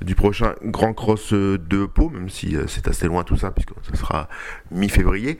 [0.00, 3.96] du prochain Grand Cross de Pau, même si c'est assez loin tout ça, puisque ce
[3.96, 4.28] sera
[4.70, 5.38] mi-février.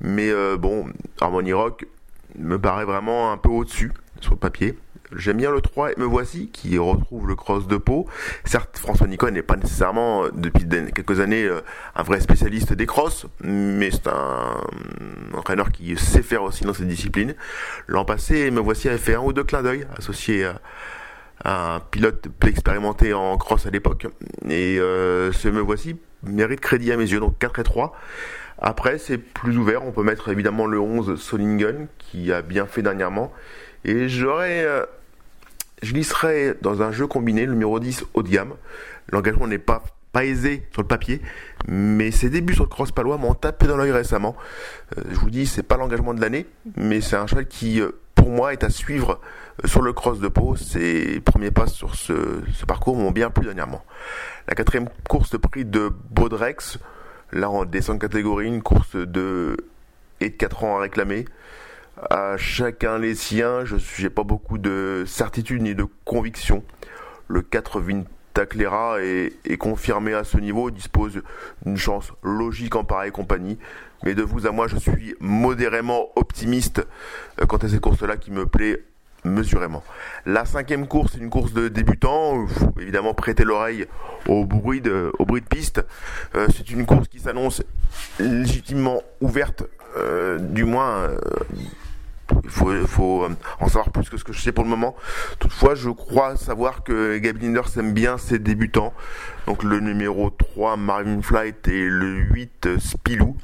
[0.00, 0.86] Mais bon,
[1.20, 1.86] Harmony Rock,
[2.38, 4.78] me paraît vraiment un peu au-dessus sur le papier.
[5.14, 8.06] J'aime bien le 3 et me voici qui retrouve le cross de peau.
[8.44, 11.60] Certes, François Nicole n'est pas nécessairement euh, depuis quelques années euh,
[11.94, 14.56] un vrai spécialiste des crosses, mais c'est un
[15.34, 17.34] entraîneur qui sait faire aussi dans cette discipline.
[17.86, 20.54] L'an passé, me voici avait fait un ou deux clins d'œil associé à
[21.44, 24.06] un pilote peu expérimenté en cross à l'époque.
[24.48, 27.94] Et euh, ce me voici mérite crédit à mes yeux, donc 4 et 3.
[28.58, 29.84] Après, c'est plus ouvert.
[29.84, 33.32] On peut mettre évidemment le 11 Solingen, qui a bien fait dernièrement.
[33.84, 34.64] Et j'aurais.
[34.64, 34.84] Euh,
[35.82, 38.54] je lisserais dans un jeu combiné le numéro 10 haut de gamme.
[39.10, 41.20] L'engagement n'est pas, pas aisé sur le papier,
[41.68, 44.36] mais ses débuts sur le cross palois m'ont tapé dans l'œil récemment.
[44.96, 46.46] Euh, je vous dis, c'est pas l'engagement de l'année,
[46.76, 49.20] mais c'est un cheval qui, euh, pour moi, est à suivre
[49.64, 50.56] sur le cross de Pau.
[50.56, 53.84] Ses premiers pas sur ce, parcours m'ont bien plu dernièrement.
[54.48, 56.78] La quatrième course de prix de Baudrex,
[57.32, 59.56] là en descente catégorie, une course de
[60.20, 61.26] et de 4 ans à réclamer.
[62.10, 66.64] À chacun les siens, je n'ai pas beaucoup de certitude ni de conviction.
[67.28, 71.22] Le 4 Vintaclera est, est confirmé à ce niveau, dispose
[71.64, 73.58] d'une chance logique en pareille compagnie.
[74.04, 76.84] Mais de vous à moi, je suis modérément optimiste
[77.40, 78.82] euh, quant à cette course-là qui me plaît
[79.24, 79.82] mesurément.
[80.26, 82.42] La cinquième course, c'est une course de débutants.
[82.42, 83.86] Il faut évidemment prêter l'oreille
[84.28, 85.80] au bruit de, au bruit de piste.
[86.34, 87.62] Euh, c'est une course qui s'annonce
[88.18, 89.62] légitimement ouverte,
[89.96, 91.08] euh, du moins.
[92.44, 93.26] Il faut,
[93.60, 94.94] en savoir plus que ce que je sais pour le moment.
[95.38, 98.92] Toutefois, je crois savoir que Gabi Linders aime bien ses débutants.
[99.46, 103.36] Donc le numéro 3, Marvin Flight, et le 8, Spilou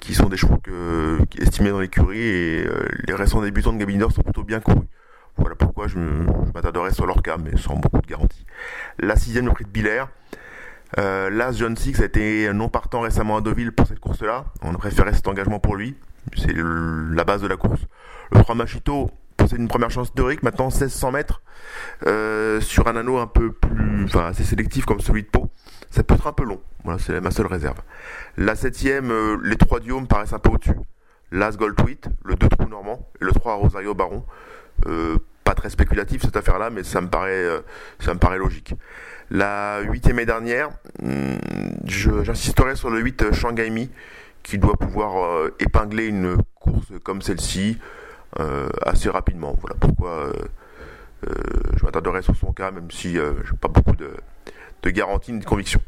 [0.00, 2.66] qui sont des chevaux que, estimés dans l'écurie et
[3.06, 4.88] les récents débutants de Gabi Linders sont plutôt bien courus.
[5.36, 5.98] Voilà pourquoi je,
[6.54, 8.44] m'attarderai sur leur cas, mais sans beaucoup de garantie.
[8.98, 10.04] La sixième, le prix de Biller.
[10.98, 14.44] Euh, L'As John Six a été non partant récemment à Deauville pour cette course-là.
[14.62, 15.96] On a préféré cet engagement pour lui.
[16.36, 17.80] C'est la base de la course.
[18.32, 21.42] Le 3 Machito possède une première chance théorique, maintenant 1600 mètres,
[22.06, 25.50] euh, sur un anneau un peu plus, enfin assez sélectif comme celui de Pau.
[25.90, 26.60] Ça peut être un peu long.
[26.84, 27.78] Voilà, c'est ma seule réserve.
[28.36, 30.76] La septième, euh, les trois Diomes paraissent un peu au-dessus.
[31.30, 31.74] L'As Gold
[32.24, 34.24] le 2 Trou Normand et le 3 Rosario Baron.
[34.86, 37.60] Euh, pas très spéculatif cette affaire-là, mais ça me paraît, euh,
[38.00, 38.74] ça me paraît logique.
[39.30, 40.70] La huitième et dernière,
[41.02, 41.36] hmm,
[41.84, 43.90] j'insisterai sur le 8 Shanghai Mi,
[44.42, 47.78] qui doit pouvoir euh, épingler une course comme celle-ci
[48.86, 49.54] assez rapidement.
[49.60, 50.32] Voilà pourquoi
[51.22, 54.10] je m'attarderai sur son cas, même si je n'ai pas beaucoup de,
[54.82, 55.82] de garanties ni de convictions.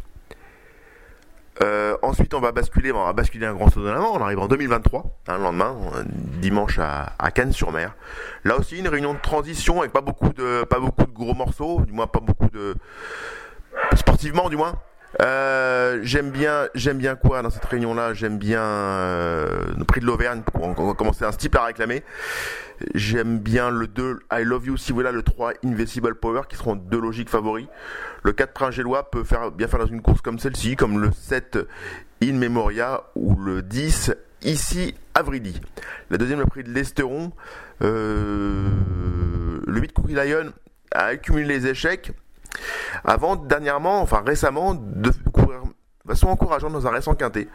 [1.62, 4.40] Euh, ensuite, on va basculer, on va basculer un grand saut de la On arrive
[4.40, 5.76] en 2023, un hein, lendemain,
[6.40, 7.94] dimanche à, à Cannes-sur-Mer.
[8.44, 11.82] Là aussi, une réunion de transition avec pas beaucoup de, pas beaucoup de gros morceaux,
[11.82, 12.74] du moins pas beaucoup de
[13.94, 14.74] sportivement, du moins.
[15.22, 18.14] Euh, j'aime bien, j'aime bien quoi dans cette réunion-là?
[18.14, 20.42] J'aime bien euh, le prix de l'Auvergne.
[20.54, 22.02] On, va commencer un style à réclamer.
[22.94, 26.74] J'aime bien le 2 I Love You si voilà le 3 Invisible Power qui seront
[26.74, 27.66] deux logiques favoris.
[28.24, 31.10] Le 4 Prince Gélois peut faire bien faire dans une course comme celle-ci, comme le
[31.12, 31.58] 7
[32.22, 35.60] In Memoria ou le 10 ici Avrili.
[36.10, 37.32] La deuxième le prix de l'Esteron.
[37.82, 38.68] Euh,
[39.66, 40.52] le 8 Cookie Lion
[40.92, 42.12] a accumulé les échecs
[43.04, 45.62] avant dernièrement, enfin récemment, de courir
[46.04, 47.48] de façon encourageante dans un récent quintet.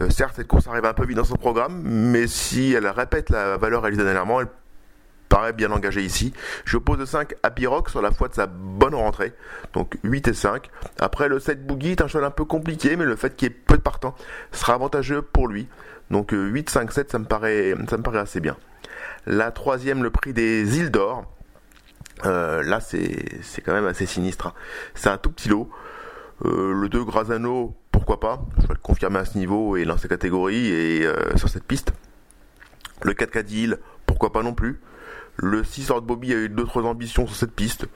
[0.00, 3.30] Euh, certes, cette course arrive un peu vite dans son programme, mais si elle répète
[3.30, 4.48] la valeur réalisée dernièrement, elle
[5.28, 6.32] paraît bien engagée ici.
[6.64, 9.32] Je pose 5 à Piroc sur la foi de sa bonne rentrée,
[9.72, 10.70] donc 8 et 5.
[11.00, 13.50] Après, le 7 Boogie est un cheval un peu compliqué, mais le fait qu'il y
[13.50, 14.14] ait peu de partants
[14.52, 15.68] sera avantageux pour lui.
[16.10, 18.56] Donc 8, 5, 7, ça me paraît, ça me paraît assez bien.
[19.26, 21.24] La troisième, le prix des îles d'or.
[22.24, 24.48] Euh, là, c'est quand même assez sinistre.
[24.48, 24.52] Hein.
[24.94, 25.70] C'est un tout petit lot.
[26.44, 28.44] Euh, le 2 Grazano, pourquoi pas?
[28.58, 31.92] Je vais le confirmer à ce niveau et lancer catégorie et euh, sur cette piste.
[33.02, 34.80] Le 4 Cadil, pourquoi pas non plus?
[35.36, 37.86] Le 6 Lord Bobby a eu d'autres ambitions sur cette piste.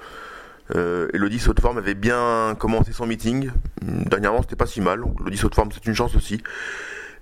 [0.74, 3.50] et le 10 haute forme avait bien commencé son meeting.
[3.80, 5.00] Dernièrement, c'était pas si mal.
[5.00, 6.42] Donc, le 10 haute forme, c'est une chance aussi.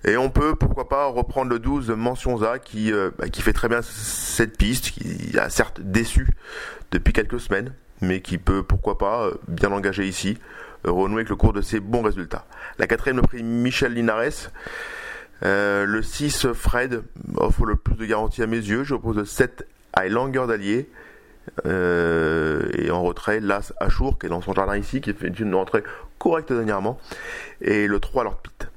[0.05, 3.67] Et on peut, pourquoi pas, reprendre le 12 Mentionza qui, euh, bah, qui fait très
[3.67, 6.27] bien cette piste, qui a certes déçu
[6.91, 10.37] depuis quelques semaines, mais qui peut, pourquoi pas, euh, bien l'engager ici,
[10.85, 12.45] euh, renouer avec le cours de ses bons résultats.
[12.77, 14.51] La quatrième, le prix Michel Linares.
[15.41, 17.01] le 6 Fred
[17.35, 18.83] offre le plus de garanties à mes yeux.
[18.83, 20.89] J'oppose le 7 à Langer d'Allier.
[21.65, 25.83] et en retrait, l'As Achour, qui est dans son jardin ici, qui fait une rentrée
[26.19, 26.99] correcte dernièrement.
[27.61, 28.69] Et le 3 Lord Pitt.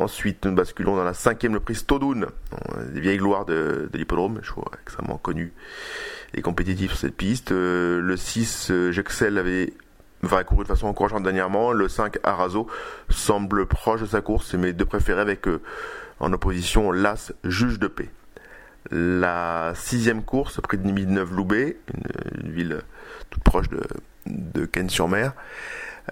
[0.00, 2.26] Ensuite, nous basculons dans la cinquième, le prix Stodoun,
[2.90, 4.40] des vieilles gloires de, de l'hippodrome,
[4.82, 5.52] extrêmement connu
[6.32, 7.52] et compétitif sur cette piste.
[7.52, 9.74] Euh, le 6, euh, Jexel avait
[10.22, 11.72] va couru de façon encourageante dernièrement.
[11.72, 12.66] Le 5, Arazo,
[13.10, 14.54] semble proche de sa course.
[14.54, 15.60] Mes deux préférés avec euh,
[16.18, 18.08] en opposition l'As, Juge de paix.
[18.90, 21.76] La sixième course, prix de 9 Loubet,
[22.42, 22.80] une, ville
[23.28, 23.82] toute proche de,
[24.24, 25.34] de Cannes-sur-Mer.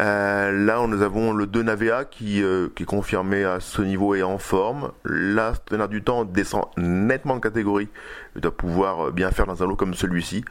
[0.00, 4.22] Euh, là, nous avons le 2 Navea qui, euh, est confirmé à ce niveau et
[4.22, 4.92] en forme.
[5.04, 5.54] Là,
[5.88, 7.88] du temps descend nettement de catégorie.
[8.36, 10.44] Il doit pouvoir euh, bien faire dans un lot comme celui-ci.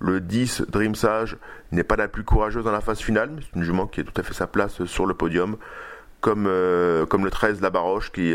[0.00, 1.36] Le 10 Dream Sage
[1.72, 4.04] n'est pas la plus courageuse dans la phase finale, mais c'est une jument qui a
[4.04, 5.56] tout à fait sa place sur le podium,
[6.20, 6.50] comme,
[7.08, 8.34] comme le 13 La Baroche qui,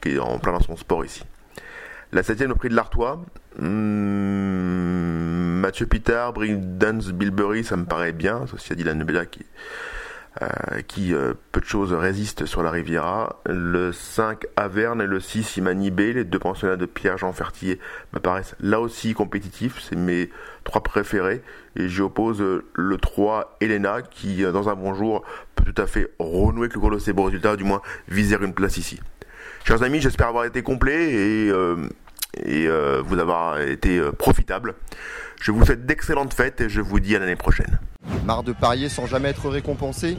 [0.00, 1.24] qui est en plein dans son sport ici.
[2.12, 3.24] La septième, le prix de l'Artois.
[3.58, 8.46] Hmm, Mathieu Pitard, Dance Bilberry, ça me paraît bien.
[8.50, 9.46] Ceci dit la Nebella qui
[10.86, 11.12] qui
[11.52, 13.40] peu de choses résistent sur la Riviera.
[13.46, 17.78] Le 5 Averne et le 6 Imani B, les deux pensionnats de Pierre-Jean Fertier
[18.12, 19.80] m'apparaissent là aussi compétitifs.
[19.80, 20.30] C'est mes
[20.64, 21.42] trois préférés.
[21.76, 22.42] Et j'y oppose
[22.74, 26.80] le 3 Elena qui, dans un bon jour, peut tout à fait renouer avec le
[26.80, 29.00] cours de ses bons résultats, du moins viser une place ici.
[29.64, 31.76] Chers amis, j'espère avoir été complet et, euh,
[32.46, 34.74] euh, vous avoir été euh, profitable.
[35.40, 37.78] Je vous souhaite d'excellentes fêtes et je vous dis à l'année prochaine.
[38.24, 40.16] Marre de parier sans jamais être récompensé?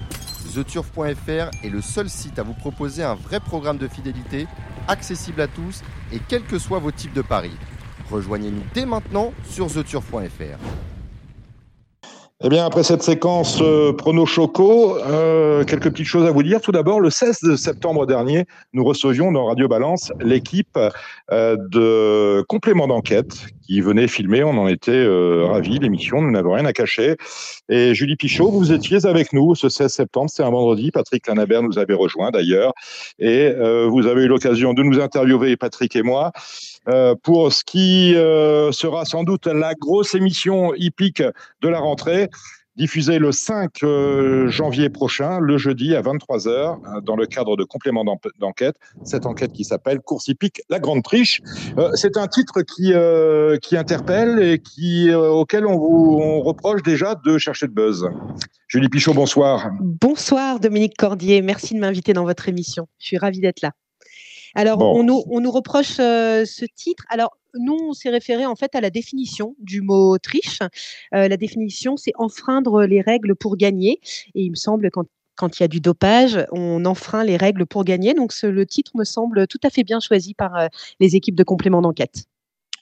[0.54, 4.48] TheTurf.fr est le seul site à vous proposer un vrai programme de fidélité,
[4.88, 7.58] accessible à tous et quels que soient vos types de paris.
[8.10, 10.58] Rejoignez-nous dès maintenant sur TheTurf.fr.
[12.44, 16.60] Eh bien, après cette séquence euh, prono choco, euh, quelques petites choses à vous dire.
[16.60, 20.76] Tout d'abord, le 16 septembre dernier, nous recevions dans Radio Balance l'équipe
[21.32, 24.44] euh, de complément d'enquête qui venait filmer.
[24.44, 27.16] On en était euh, ravis, l'émission, nous n'avons rien à cacher.
[27.70, 30.92] Et Julie Pichot, vous étiez avec nous ce 16 septembre, c'est un vendredi.
[30.92, 32.74] Patrick Lanabert nous avait rejoint d'ailleurs.
[33.18, 36.34] Et euh, vous avez eu l'occasion de nous interviewer, Patrick et moi.
[36.90, 41.24] Euh, pour ce qui sera sans doute la grosse émission hippique
[41.62, 42.30] de la rentrée,
[42.76, 48.04] diffusée le 5 euh, janvier prochain, le jeudi à 23h, dans le cadre de complément
[48.40, 48.76] d'enquête.
[49.04, 51.42] Cette enquête qui s'appelle Course hippique, la grande triche.
[51.96, 52.94] C'est un titre qui,
[53.62, 58.08] qui interpelle et auquel on vous reproche déjà de chercher de buzz.
[58.68, 59.70] Julie Pichot, bonsoir.
[59.82, 62.88] Bonsoir Dominique Cordier, merci de m'inviter dans votre émission.
[63.00, 63.72] Je suis ravie d'être là.
[64.56, 67.04] Alors, on, nous, on, nous, reproche euh, ce titre.
[67.10, 70.60] Alors, nous, on s'est référé en fait à la définition du mot triche.
[71.14, 74.00] Euh, la définition, c'est enfreindre les règles pour gagner.
[74.36, 77.66] Et il me semble quand quand il y a du dopage, on enfreint les règles
[77.66, 78.14] pour gagner.
[78.14, 80.68] Donc ce, le titre me semble tout à fait bien choisi par euh,
[81.00, 82.26] les équipes de complément d'enquête.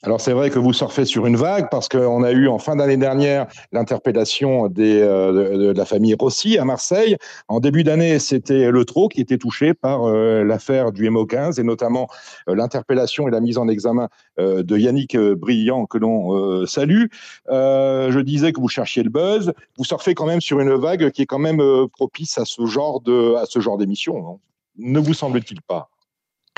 [0.02, 2.78] Alors c'est vrai que vous surfez sur une vague parce qu'on a eu en fin
[2.78, 7.18] d'année dernière l'interpellation euh, de, la famille Rossi à Marseille.
[7.50, 11.64] En début d'année, c'était le Trot qui était touché par euh, l'affaire du MO15 et
[11.64, 12.08] notamment
[12.48, 14.08] euh, l'interpellation et la mise en examen
[14.38, 17.08] de Yannick Brillant que l'on salue.
[17.50, 19.52] je disais que vous cherchiez le buzz.
[19.78, 23.02] Vous surfez quand même sur une vague qui est quand même propice à ce genre
[23.02, 24.40] d'émission.
[24.78, 25.90] Ne vous semble-t-il pas?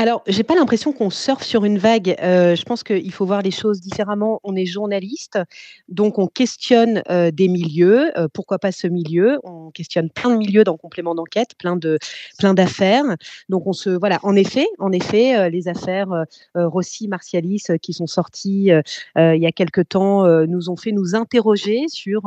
[0.01, 2.15] Alors, j'ai pas l'impression qu'on surfe sur une vague.
[2.23, 4.39] Euh, je pense qu'il faut voir les choses différemment.
[4.43, 5.37] On est journaliste,
[5.89, 8.09] donc on questionne euh, des milieux.
[8.17, 9.37] Euh, pourquoi pas ce milieu?
[9.43, 11.99] On questionne plein de milieux dans complément d'enquête, plein de
[12.39, 13.03] plein d'affaires.
[13.47, 14.17] Donc on se voilà.
[14.23, 18.71] En effet, en effet, les affaires Rossi, Martialis qui sont sorties
[19.15, 22.23] il y a quelque temps nous ont fait nous interroger sur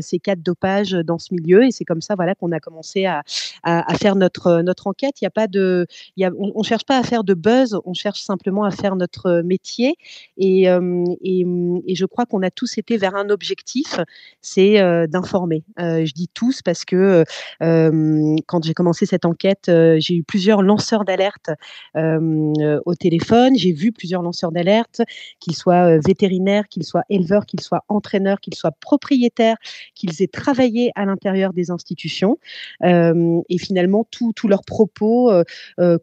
[0.00, 1.66] ces cas de dopage dans ce milieu.
[1.66, 3.22] Et c'est comme ça voilà qu'on a commencé à,
[3.64, 5.20] à, faire notre notre enquête.
[5.20, 7.78] Il y a pas de, y a, on, on cherche pas à faire de buzz,
[7.84, 9.96] on cherche simplement à faire notre métier.
[10.36, 11.46] Et, et,
[11.86, 13.98] et je crois qu'on a tous été vers un objectif,
[14.40, 15.64] c'est d'informer.
[15.78, 17.24] je dis tous parce que
[17.60, 21.50] quand j'ai commencé cette enquête, j'ai eu plusieurs lanceurs d'alerte
[21.94, 23.56] au téléphone.
[23.56, 25.02] J'ai vu plusieurs lanceurs d'alerte,
[25.40, 29.56] qu'ils soient vétérinaires, qu'ils soient éleveurs, qu'ils soient entraîneurs, qu'ils soient propriétaires,
[29.94, 32.38] qu'ils aient travaillé à l'intérieur des institutions.
[32.82, 35.32] et finalement, tous leurs propos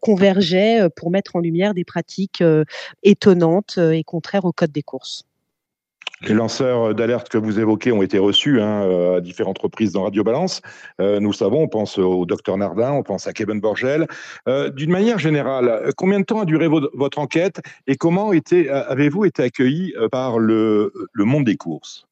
[0.01, 2.63] convergeaient pour mettre en lumière des pratiques euh,
[3.03, 5.23] étonnantes euh, et contraires au code des courses.
[6.21, 10.03] Les lanceurs d'alerte que vous évoquez ont été reçus hein, euh, à différentes reprises dans
[10.03, 10.61] Radio Balance.
[10.99, 14.05] nous savons, on pense au docteur Nardin, on pense à Kevin Borgel.
[14.75, 19.93] D'une manière générale, combien de temps a duré votre enquête et comment avez-vous été accueilli
[20.11, 22.08] par le monde des courses?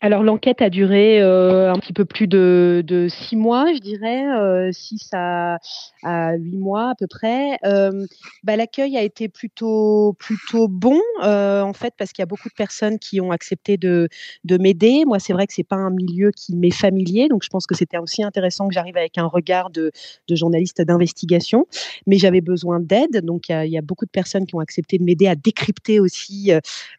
[0.00, 4.26] Alors l'enquête a duré euh, un petit peu plus de, de, six mois, je dirais,
[4.28, 5.58] euh, six à,
[6.02, 7.58] à huit mois à peu près.
[7.64, 8.06] Euh,
[8.42, 12.48] bah, L'accueil a été plutôt plutôt bon euh, en fait parce qu'il y a beaucoup
[12.48, 14.08] de personnes qui ont accepté de,
[14.44, 15.04] de m'aider.
[15.04, 17.74] Moi, c'est vrai que c'est pas un milieu qui m'est familier, donc je pense que
[17.74, 19.92] c'était aussi intéressant que j'arrive avec un regard de,
[20.28, 21.66] de journaliste d'investigation.
[22.06, 24.96] Mais j'avais besoin d'aide, donc il y, y, a beaucoup de personnes qui ont accepté
[24.96, 26.52] de m'aider à décrypter aussi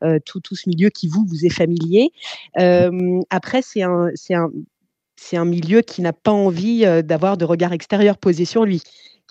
[0.03, 2.11] euh, tout, tout ce milieu qui vous vous est familier.
[2.59, 2.90] Euh,
[3.29, 4.49] après, c'est un, c'est un,
[5.15, 8.81] c'est un milieu qui n'a pas envie d'avoir de regard extérieur posé sur lui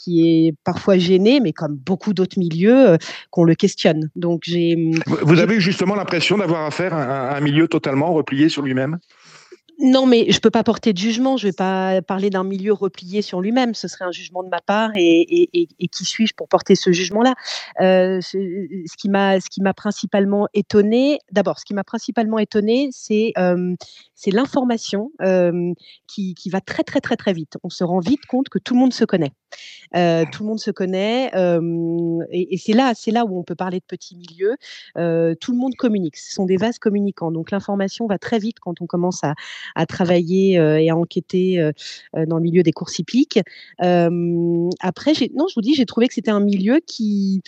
[0.02, 2.96] qui est parfois gêné, mais comme beaucoup d'autres milieux,
[3.30, 4.10] qu'on le questionne.
[4.16, 4.76] Donc j'ai.
[4.76, 8.98] Mmh, vous avez justement l'impression d'avoir affaire à un milieu totalement replié sur lui-même?
[9.82, 11.38] Non, mais je ne peux pas porter de jugement.
[11.38, 13.74] Je ne vais pas parler d'un milieu replié sur lui-même.
[13.74, 14.90] Ce serait un jugement de ma part.
[14.94, 15.48] Et,
[15.90, 17.34] qui suis-je pour porter ce jugement-là?
[17.80, 21.18] Euh, Ce qui m'a, principalement étonné.
[21.32, 23.74] D'abord, ce qui m'a principalement étonné, c'est euh,
[24.26, 25.72] l'information euh,
[26.06, 27.56] qui, va très très très très vite.
[27.62, 29.32] On se rend vite compte que tout le monde se connaît.
[29.96, 31.30] Euh, tout le monde se connaît.
[32.30, 34.56] et, c'est là, c'est là où on peut parler de petits milieux.
[34.94, 36.16] tout le monde communique.
[36.16, 37.32] Ce sont des vases communicants.
[37.32, 39.34] Donc l'information va très vite quand on commence à,
[39.74, 41.70] à travailler et à enquêter
[42.14, 43.40] dans le milieu des courses hippiques.
[43.78, 47.42] après, non, je vous dis, j'ai trouvé que c'était un milieu qui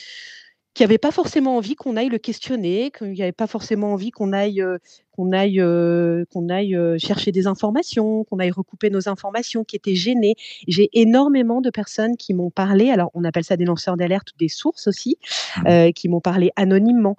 [0.75, 4.11] qui n'avait pas forcément envie qu'on aille le questionner, qu'il n'y avait pas forcément envie
[4.11, 4.65] qu'on aille
[5.13, 9.77] qu'on aille, euh, qu'on aille euh, chercher des informations, qu'on aille recouper nos informations, qui
[9.77, 10.35] étaient gênées.
[10.67, 14.39] J'ai énormément de personnes qui m'ont parlé, alors on appelle ça des lanceurs d'alerte ou
[14.39, 15.19] des sources aussi,
[15.57, 15.67] mmh.
[15.67, 17.17] euh, qui m'ont parlé anonymement,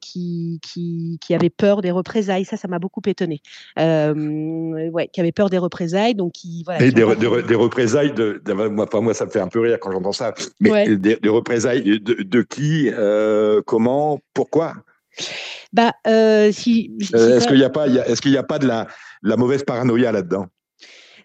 [0.00, 2.44] qui, qui, qui, avaient peur des représailles.
[2.44, 3.40] Ça, ça m'a beaucoup étonné.
[3.76, 6.14] ouais, qui avaient peur des représailles.
[6.14, 9.60] Donc qui, voilà, Et des, des, représailles, de, moi, moi, ça me fait un peu
[9.60, 12.90] rire quand j'entends ça, mais des, représailles de, de qui,
[13.66, 14.74] comment, pourquoi?
[15.72, 15.92] Bah,
[16.52, 18.86] si, est-ce qu'il n'y a pas, est-ce qu'il n'y a pas de la,
[19.22, 20.46] la mauvaise paranoïa là-dedans?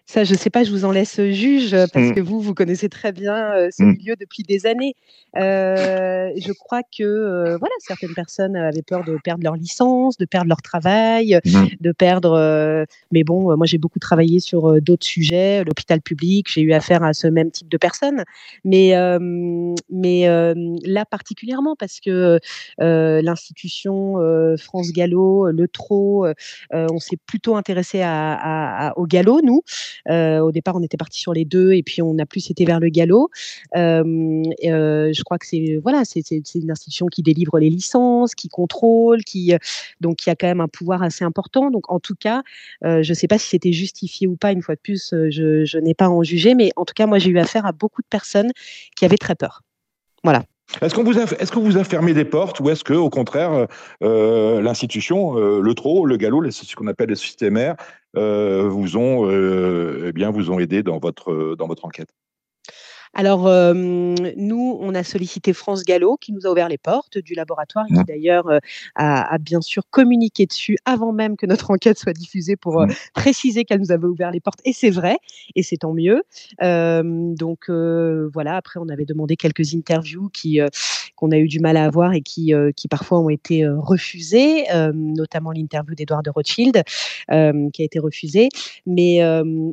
[0.08, 2.14] Ça, je ne sais pas, je vous en laisse juge, parce mmh.
[2.14, 3.92] que vous, vous connaissez très bien euh, ce mmh.
[3.92, 4.94] milieu depuis des années.
[5.36, 10.24] Euh, je crois que euh, voilà, certaines personnes avaient peur de perdre leur licence, de
[10.24, 11.64] perdre leur travail, mmh.
[11.80, 12.86] de perdre.
[13.12, 17.12] mais bon, moi, j'ai beaucoup travaillé sur d'autres sujets, l'hôpital public, j'ai eu affaire à
[17.12, 18.24] ce même type de personnes.
[18.64, 18.94] Mais,
[19.90, 20.54] mais
[20.84, 22.40] là, particulièrement, parce que
[22.78, 24.14] l'institution
[24.56, 26.26] France Gallo, le TRO,
[26.72, 29.62] on s'est plutôt intéressé à, au galop, nous.
[30.08, 32.64] Euh, au départ, on était parti sur les deux et puis on a plus été
[32.64, 33.30] vers le galop.
[33.76, 36.02] Euh, euh, je crois que c'est voilà,
[36.54, 39.54] une institution qui délivre les licences, qui contrôle, qui
[40.00, 41.70] donc qui a quand même un pouvoir assez important.
[41.70, 42.42] Donc en tout cas,
[42.82, 44.52] je ne sais pas si c'était justifié ou pas.
[44.52, 47.06] Une fois de plus, je, je n'ai pas à en juger, mais en tout cas,
[47.06, 48.50] moi j'ai eu affaire à beaucoup de personnes
[48.96, 49.62] qui avaient très peur.
[50.24, 50.44] Voilà.
[50.82, 53.10] Est-ce qu'on vous a, est-ce que vous a fermé des portes ou est-ce que, au
[53.10, 53.66] contraire,
[54.02, 57.76] euh, l'institution, euh, le TRO, le galop, ce qu'on appelle les systémaires,
[58.16, 62.10] euh, vous ont, eh bien, aidé dans votre enquête?
[63.14, 67.86] Alors, nous, on a sollicité France Gallo, qui nous a ouvert les portes du laboratoire,
[67.88, 68.04] et qui mmh.
[68.04, 68.46] d'ailleurs
[68.94, 72.92] a, bien sûr communiqué dessus avant même que notre enquête soit diffusée pour mmh.
[73.14, 74.60] préciser qu'elle nous avait ouvert les portes.
[74.64, 75.18] Et c'est vrai,
[75.54, 76.22] et c'est tant mieux.
[76.60, 80.60] donc voilà, après, on avait demandé quelques interviews qui
[81.16, 85.50] qu'on a eu du mal à avoir et qui, qui parfois ont été refusées, notamment
[85.50, 86.82] l'interview d'Edouard de Rothschild,
[87.28, 87.34] qui
[87.82, 88.48] a été refusée.
[88.86, 89.20] Mais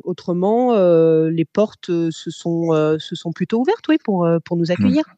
[0.04, 0.74] autrement,
[1.28, 5.04] les portes se sont, se sont plutôt ouvertes, oui, pour, euh, pour nous accueillir.
[5.06, 5.16] Mmh.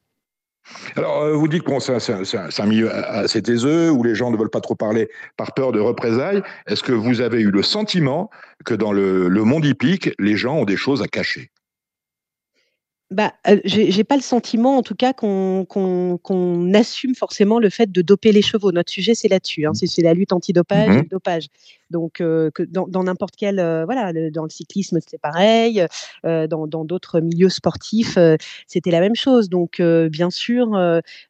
[0.97, 4.51] Alors, euh, vous dites que c'est un, milieu assez taiseux où les gens ne veulent
[4.51, 6.43] pas trop parler par peur de représailles.
[6.67, 8.31] Est-ce que vous avez eu le sentiment
[8.67, 11.51] que dans le, le monde hippique, les gens ont des choses à cacher?
[13.11, 17.91] Bah, euh, j'ai pas le sentiment, en tout cas, qu'on qu'on assume forcément le fait
[17.91, 18.71] de doper les chevaux.
[18.71, 19.65] Notre sujet, c'est là-dessus.
[19.65, 19.73] Hein.
[19.73, 21.47] C'est la lutte antidopage mmh et le dopage.
[21.91, 25.85] Donc, euh, que dans n'importe quel, euh, voilà, dans le cyclisme, c'est pareil.
[26.25, 28.19] dans d'autres milieux sportifs,
[28.67, 29.49] c'était la même chose.
[29.49, 30.79] Donc, bien sûr,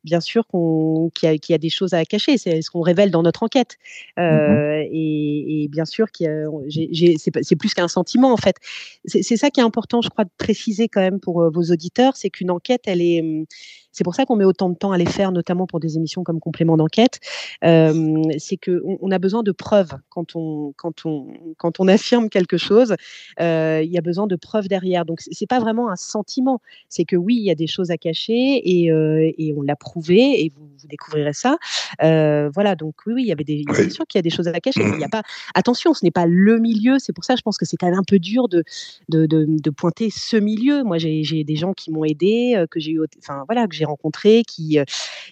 [0.04, 2.38] bien sûr qu'on qu'il y, a des choses à cacher.
[2.38, 3.76] C'est ce qu'on révèle dans notre enquête.
[4.16, 8.56] Mmh et, et, bien sûr, c'est plus qu'un sentiment, en fait.
[9.04, 12.30] C'est ça qui est important, je crois, de préciser quand même pour vos auditeurs, c'est
[12.30, 13.44] qu'une enquête, elle est, hum,
[13.93, 16.22] c'est pour ça qu'on met autant de temps à les faire, notamment pour des émissions
[16.22, 17.18] comme complément d'enquête.
[17.64, 21.26] Euh, c'est qu'on on a besoin de preuves quand on, quand on,
[21.57, 22.95] quand on affirme quelque chose.
[23.41, 25.05] Euh, il y a besoin de preuves derrière.
[25.05, 26.61] Donc c'est pas vraiment un sentiment.
[26.89, 29.76] C'est que oui, il y a des choses à cacher et, euh, et on l'a
[29.76, 31.59] prouvé et vous, vous découvrirez ça.
[32.01, 32.76] voilà.
[32.76, 34.61] Donc oui, oui, il y avait des, c'est sûr qu'il y a des choses à
[34.61, 34.82] cacher.
[34.95, 35.22] Il y a pas.
[35.55, 36.99] Attention, ce n'est pas le milieu.
[36.99, 38.62] C'est pour ça, je pense que c'est quand même un peu dur de,
[39.09, 40.84] de, de, de pointer ce milieu.
[40.84, 44.43] Moi, j'ai des gens qui m'ont aidé, que j'ai eu, enfin voilà, que j'ai rencontrés
[44.47, 44.78] qui,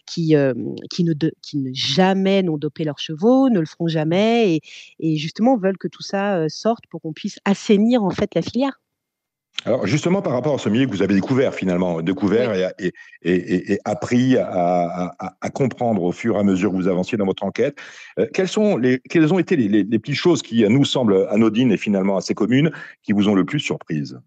[0.06, 0.34] qui,
[0.90, 4.60] qui, ne, qui ne jamais n'ont dopé leurs chevaux, ne le feront jamais,
[4.98, 8.80] et, justement veulent que tout ça sorte pour qu'on puisse assainir en fait la filière.
[9.64, 12.92] Alors justement, par rapport à ce milieu que vous avez découvert finalement, découvert et,
[13.22, 17.42] et, appris à, à, comprendre au fur et à mesure que vous avanciez dans votre
[17.42, 17.76] enquête,
[18.32, 21.72] quelles, sont les, quelles ont été les, les, les, petites choses qui nous semblent anodines
[21.72, 22.70] et finalement assez communes
[23.02, 24.20] qui vous ont le plus surprise?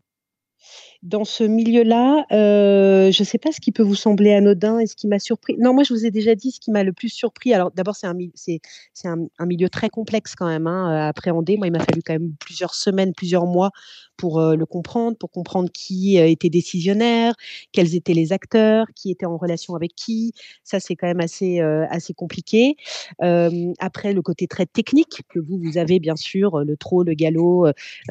[1.01, 4.85] Dans ce milieu-là, euh, je ne sais pas ce qui peut vous sembler anodin et
[4.85, 5.55] ce qui m'a surpris.
[5.57, 7.53] Non, moi, je vous ai déjà dit ce qui m'a le plus surpris.
[7.53, 11.55] Alors, d'abord, c'est un, milieu très complexe quand même hein, à appréhender.
[11.55, 13.71] Moi, il m'a fallu quand même plusieurs semaines, plusieurs mois
[14.17, 17.33] pour euh, le comprendre, pour comprendre qui euh, était décisionnaire,
[17.71, 20.33] quels étaient les acteurs, qui était en relation avec qui.
[20.65, 21.85] Ça, c'est quand même assez, euh,
[22.17, 22.75] compliqué.
[23.19, 27.67] après, le côté très technique que vous, vous avez, bien sûr, le trot, le galop.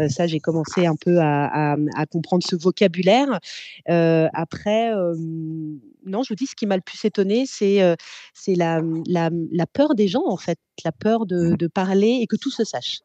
[0.08, 1.76] ça, j'ai commencé un peu à
[2.10, 3.40] comprendre ce vocabulaire vocabulaire.
[3.88, 4.92] Euh, après,
[6.06, 7.96] non, je vous dis, ce qui m'a le plus étonné, c'est
[8.34, 11.56] c'est la, la, la, peur des gens, en fait, la peur de, mmh.
[11.56, 13.00] de, parler et que tout se sache.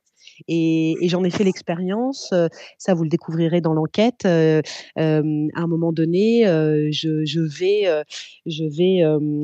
[0.47, 2.33] Et, j'en ai fait l'expérience.
[2.77, 4.25] ça, vous le découvrirez dans l'enquête.
[4.25, 4.61] à
[4.95, 8.03] un moment donné, je, vais,
[8.45, 9.03] je vais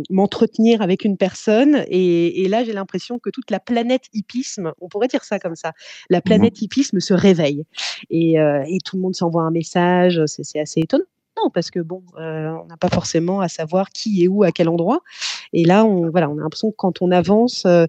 [0.10, 5.08] m'entretenir avec une personne, et, là, j'ai l'impression que toute la planète hippisme, on pourrait
[5.08, 5.74] dire ça comme ça,
[6.10, 7.66] la mmh planète hippisme se réveille,
[8.10, 10.22] et, et tout le monde s'envoie un message.
[10.26, 11.06] C'est assez étonnant
[11.54, 14.70] parce que bon, euh, on n'a pas forcément à savoir qui est où, à quel
[14.70, 15.02] endroit.
[15.54, 17.86] Et là, on, voilà, on a l'impression que quand on avance, euh,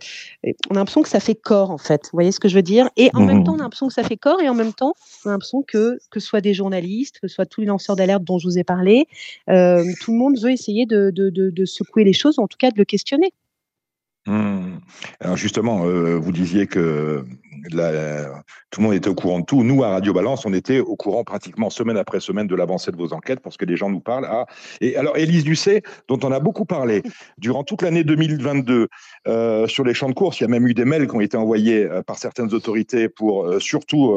[0.71, 2.05] on a l'impression que ça fait corps, en fait.
[2.05, 2.89] Vous voyez ce que je veux dire?
[2.97, 3.63] Et en même temps, on a mmh.
[3.63, 4.95] l'impression que ça fait corps, et en même temps,
[5.25, 7.97] on a l'impression que, que ce soit des journalistes, que ce soit tous les lanceurs
[7.97, 9.07] d'alerte dont je vous ai parlé,
[9.49, 12.79] euh, tout le monde veut essayer de, de, secouer les choses, en tout cas de
[12.79, 13.33] le questionner.
[14.27, 14.79] Mmh.
[15.21, 15.81] Alors justement,
[16.19, 17.25] vous disiez que
[18.71, 19.63] tout le monde était au courant de tout.
[19.63, 22.97] Nous, à Radio Balance, on était au courant pratiquement semaine après semaine de l'avancée de
[22.97, 24.27] vos enquêtes parce que les gens nous parlent.
[24.29, 24.47] Ah,
[24.81, 27.03] et alors, Élise Ducet, dont on a beaucoup parlé
[27.39, 28.89] durant toute l'année 2022
[29.29, 31.21] euh, sur les champs de course, il y a même eu des mails qui ont
[31.21, 34.15] été envoyés euh, par certaines autorités pour euh, surtout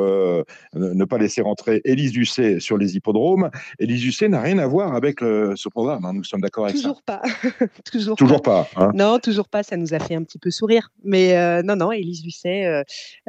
[0.73, 3.49] ne pas laisser rentrer Élise Ducet sur les hippodromes.
[3.79, 6.13] Élise Ducet n'a rien à voir avec ce programme, hein.
[6.13, 7.21] nous sommes d'accord avec toujours ça.
[7.21, 7.21] Pas.
[7.91, 8.67] toujours, toujours pas.
[8.73, 8.91] pas hein.
[8.93, 9.63] non, toujours pas.
[9.63, 10.89] Ça nous a fait un petit peu sourire.
[11.03, 12.83] Mais non, non, Élise Ducet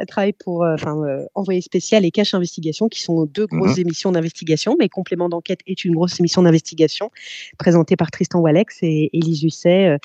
[0.06, 3.82] travaille pour euh, enfin euh, Envoyé spécial et Cache Investigation, qui sont deux grosses mhm.
[3.82, 4.76] émissions d'investigation.
[4.78, 7.10] Mais Complément d'enquête est une grosse émission d'investigation
[7.58, 9.98] présentée par Tristan Walex et Élise Jusset euh,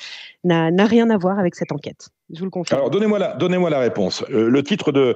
[0.44, 2.10] n'a rien à voir avec cette enquête.
[2.70, 3.18] Alors, donnez-moi
[3.70, 4.24] la, réponse.
[4.28, 5.14] le titre de,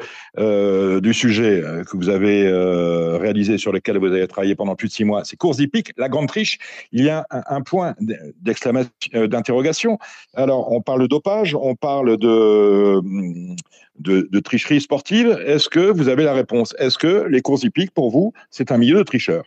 [1.01, 2.51] du sujet que vous avez
[3.19, 6.09] réalisé, sur lequel vous avez travaillé pendant plus de six mois, c'est Course hippique, la
[6.09, 6.59] grande triche.
[6.93, 7.95] Il y a un, point
[8.41, 9.99] d'exclamation, d'interrogation.
[10.35, 13.01] Alors, on parle de dopage, on parle de
[13.99, 15.39] de, tricherie sportive.
[15.47, 16.75] Est-ce que vous avez la réponse?
[16.79, 19.45] Est-ce que les courses hippiques, pour vous, c'est un milieu de tricheurs?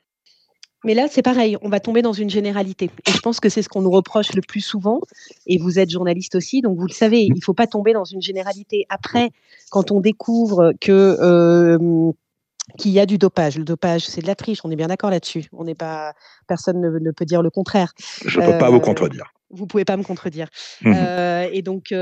[0.88, 2.90] Mais là, c'est pareil, on va tomber dans une généralité.
[3.06, 5.02] Et je pense que c'est ce qu'on nous reproche le plus souvent.
[5.46, 8.06] Et vous êtes journaliste aussi, donc vous le savez, il ne faut pas tomber dans
[8.06, 8.86] une généralité.
[8.88, 9.32] Après,
[9.70, 12.12] quand on découvre que euh,
[12.78, 14.60] qu'il y a du dopage, le dopage, c'est de la triche.
[14.64, 15.48] On est bien d'accord là-dessus.
[15.52, 16.14] On n'est pas,
[16.48, 17.92] personne ne, peut dire le contraire.
[18.26, 19.34] Je ne peux pas vous euh, contredire.
[19.50, 20.48] Vous pouvez pas me contredire.
[20.84, 21.94] Mmh euh, et donc,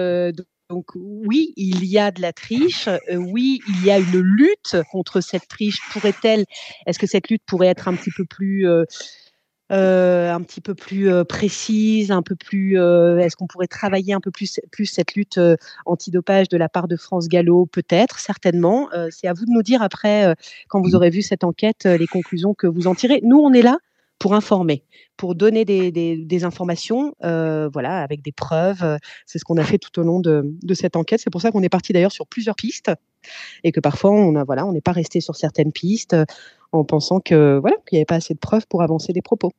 [0.70, 4.78] donc oui, il y a de la triche, euh, oui, il y a une lutte
[4.92, 5.80] contre cette triche.
[5.92, 6.46] Pourrait-elle,
[6.88, 8.84] est-ce que cette lutte pourrait être un petit peu plus, euh,
[9.72, 14.32] euh, un petit peu plus précise, un peu plus, est-ce qu'on pourrait travailler un peu
[14.32, 15.40] plus, plus cette lutte
[15.86, 17.68] antidopage de la part de France Gallo?
[17.68, 18.90] Peut-être, certainement.
[19.12, 20.36] C'est à vous de nous dire après,
[20.68, 23.22] quand vous aurez vu cette enquête, les conclusions que vous en tirez.
[23.24, 23.78] Nous, on est là
[24.20, 24.84] pour informer,
[25.18, 28.98] pour donner des, informations, euh, voilà, avec des preuves.
[29.26, 31.20] C'est ce qu'on a fait tout au long de, cette enquête.
[31.24, 32.92] C'est pour ça qu'on est parti d'ailleurs sur plusieurs pistes
[33.64, 36.16] et que parfois on a, voilà, on n'est pas resté sur certaines pistes
[36.72, 39.52] en pensant que voilà, qu'il n'y avait pas assez de preuves pour avancer des propos.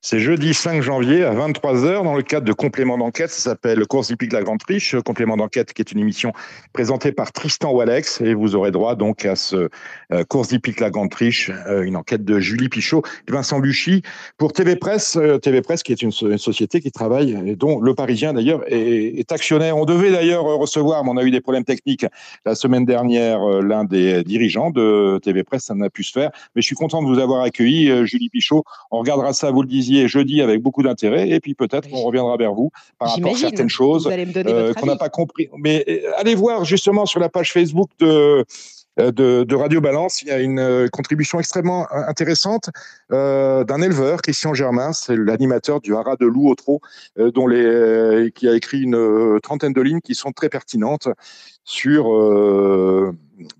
[0.00, 3.30] C'est jeudi 5 janvier à 23h dans le cadre de Complément d'enquête.
[3.30, 4.94] Ça s'appelle Course hippique la Grande Triche.
[5.04, 6.32] Complément d'enquête qui est une émission
[6.72, 9.68] présentée par Tristan Walex et vous aurez droit donc à ce
[10.12, 14.02] euh, Course hippique la Grande Triche, euh, une enquête de Julie Pichot et Vincent Luchy
[14.36, 15.16] pour TV Presse.
[15.16, 19.30] Euh, TV Presse qui est une, société qui travaille et dont le Parisien d'ailleurs est,
[19.32, 19.76] actionnaire.
[19.76, 22.06] On devait d'ailleurs recevoir, mais on a eu des problèmes techniques
[22.46, 25.64] la semaine dernière, l'un des dirigeants de TV Presse.
[25.64, 26.30] Ça n'a pu se faire.
[26.54, 28.62] Mais je suis content de vous avoir accueilli, Julie Pichot.
[28.92, 32.36] On regardera ça, vous le disiez jeudi avec beaucoup d'intérêt, et puis peut-être qu'on reviendra
[32.36, 35.48] vers vous par rapport à certaines choses euh, qu'on n'a pas compris.
[35.56, 38.44] Mais euh, allez voir justement sur la page Facebook de
[38.98, 40.22] euh, de, Radio Balance.
[40.22, 42.70] Il y a une contribution extrêmement intéressante
[43.10, 46.80] d'un éleveur, Christian Germain, c'est l'animateur du Haras de Loup au Trot,
[47.16, 51.08] dont les, qui a écrit une trentaine de lignes qui sont très pertinentes
[51.64, 52.12] sur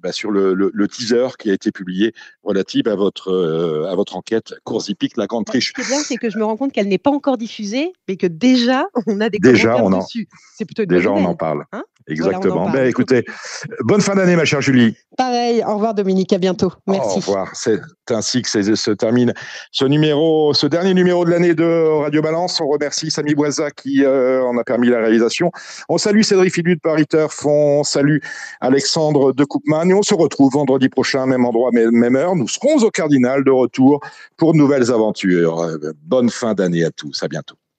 [0.02, 2.12] bah, sur le, le, teaser qui a été publié
[2.42, 5.68] relatif à votre, euh, à votre enquête Course hippique, la grande triche.
[5.68, 7.92] Ce qui est bien, c'est que je me rends compte qu'elle n'est pas encore diffusée,
[8.08, 10.28] mais que déjà, on a des déjà, on en, dessus.
[10.56, 11.64] C'est plutôt Déjà, on en parle.
[11.72, 11.84] Hein?
[12.08, 12.70] Exactement.
[12.70, 13.24] ben, écoutez,
[13.80, 14.96] bonne fin d'année, ma chère Julie.
[15.16, 15.62] Pareil.
[15.66, 16.32] Au revoir, Dominique.
[16.32, 16.72] À bientôt.
[16.86, 17.18] Merci.
[17.18, 17.50] Au revoir.
[17.54, 17.80] C'est
[18.10, 19.34] ainsi que se termine
[19.72, 22.60] ce numéro, ce dernier numéro de l'année de Radio Balance.
[22.60, 25.50] On remercie Samy Boisa qui euh, en a permis la réalisation.
[25.88, 27.44] On salue Cédric Filu de Paris Turf.
[27.44, 28.18] On salue
[28.60, 29.90] Alexandre de Coupman.
[29.90, 32.34] Et on se retrouve vendredi prochain, même endroit, même heure.
[32.34, 34.00] Nous serons au Cardinal de retour
[34.36, 35.66] pour de nouvelles aventures.
[36.04, 37.22] Bonne fin d'année à tous.
[37.22, 37.57] À bientôt.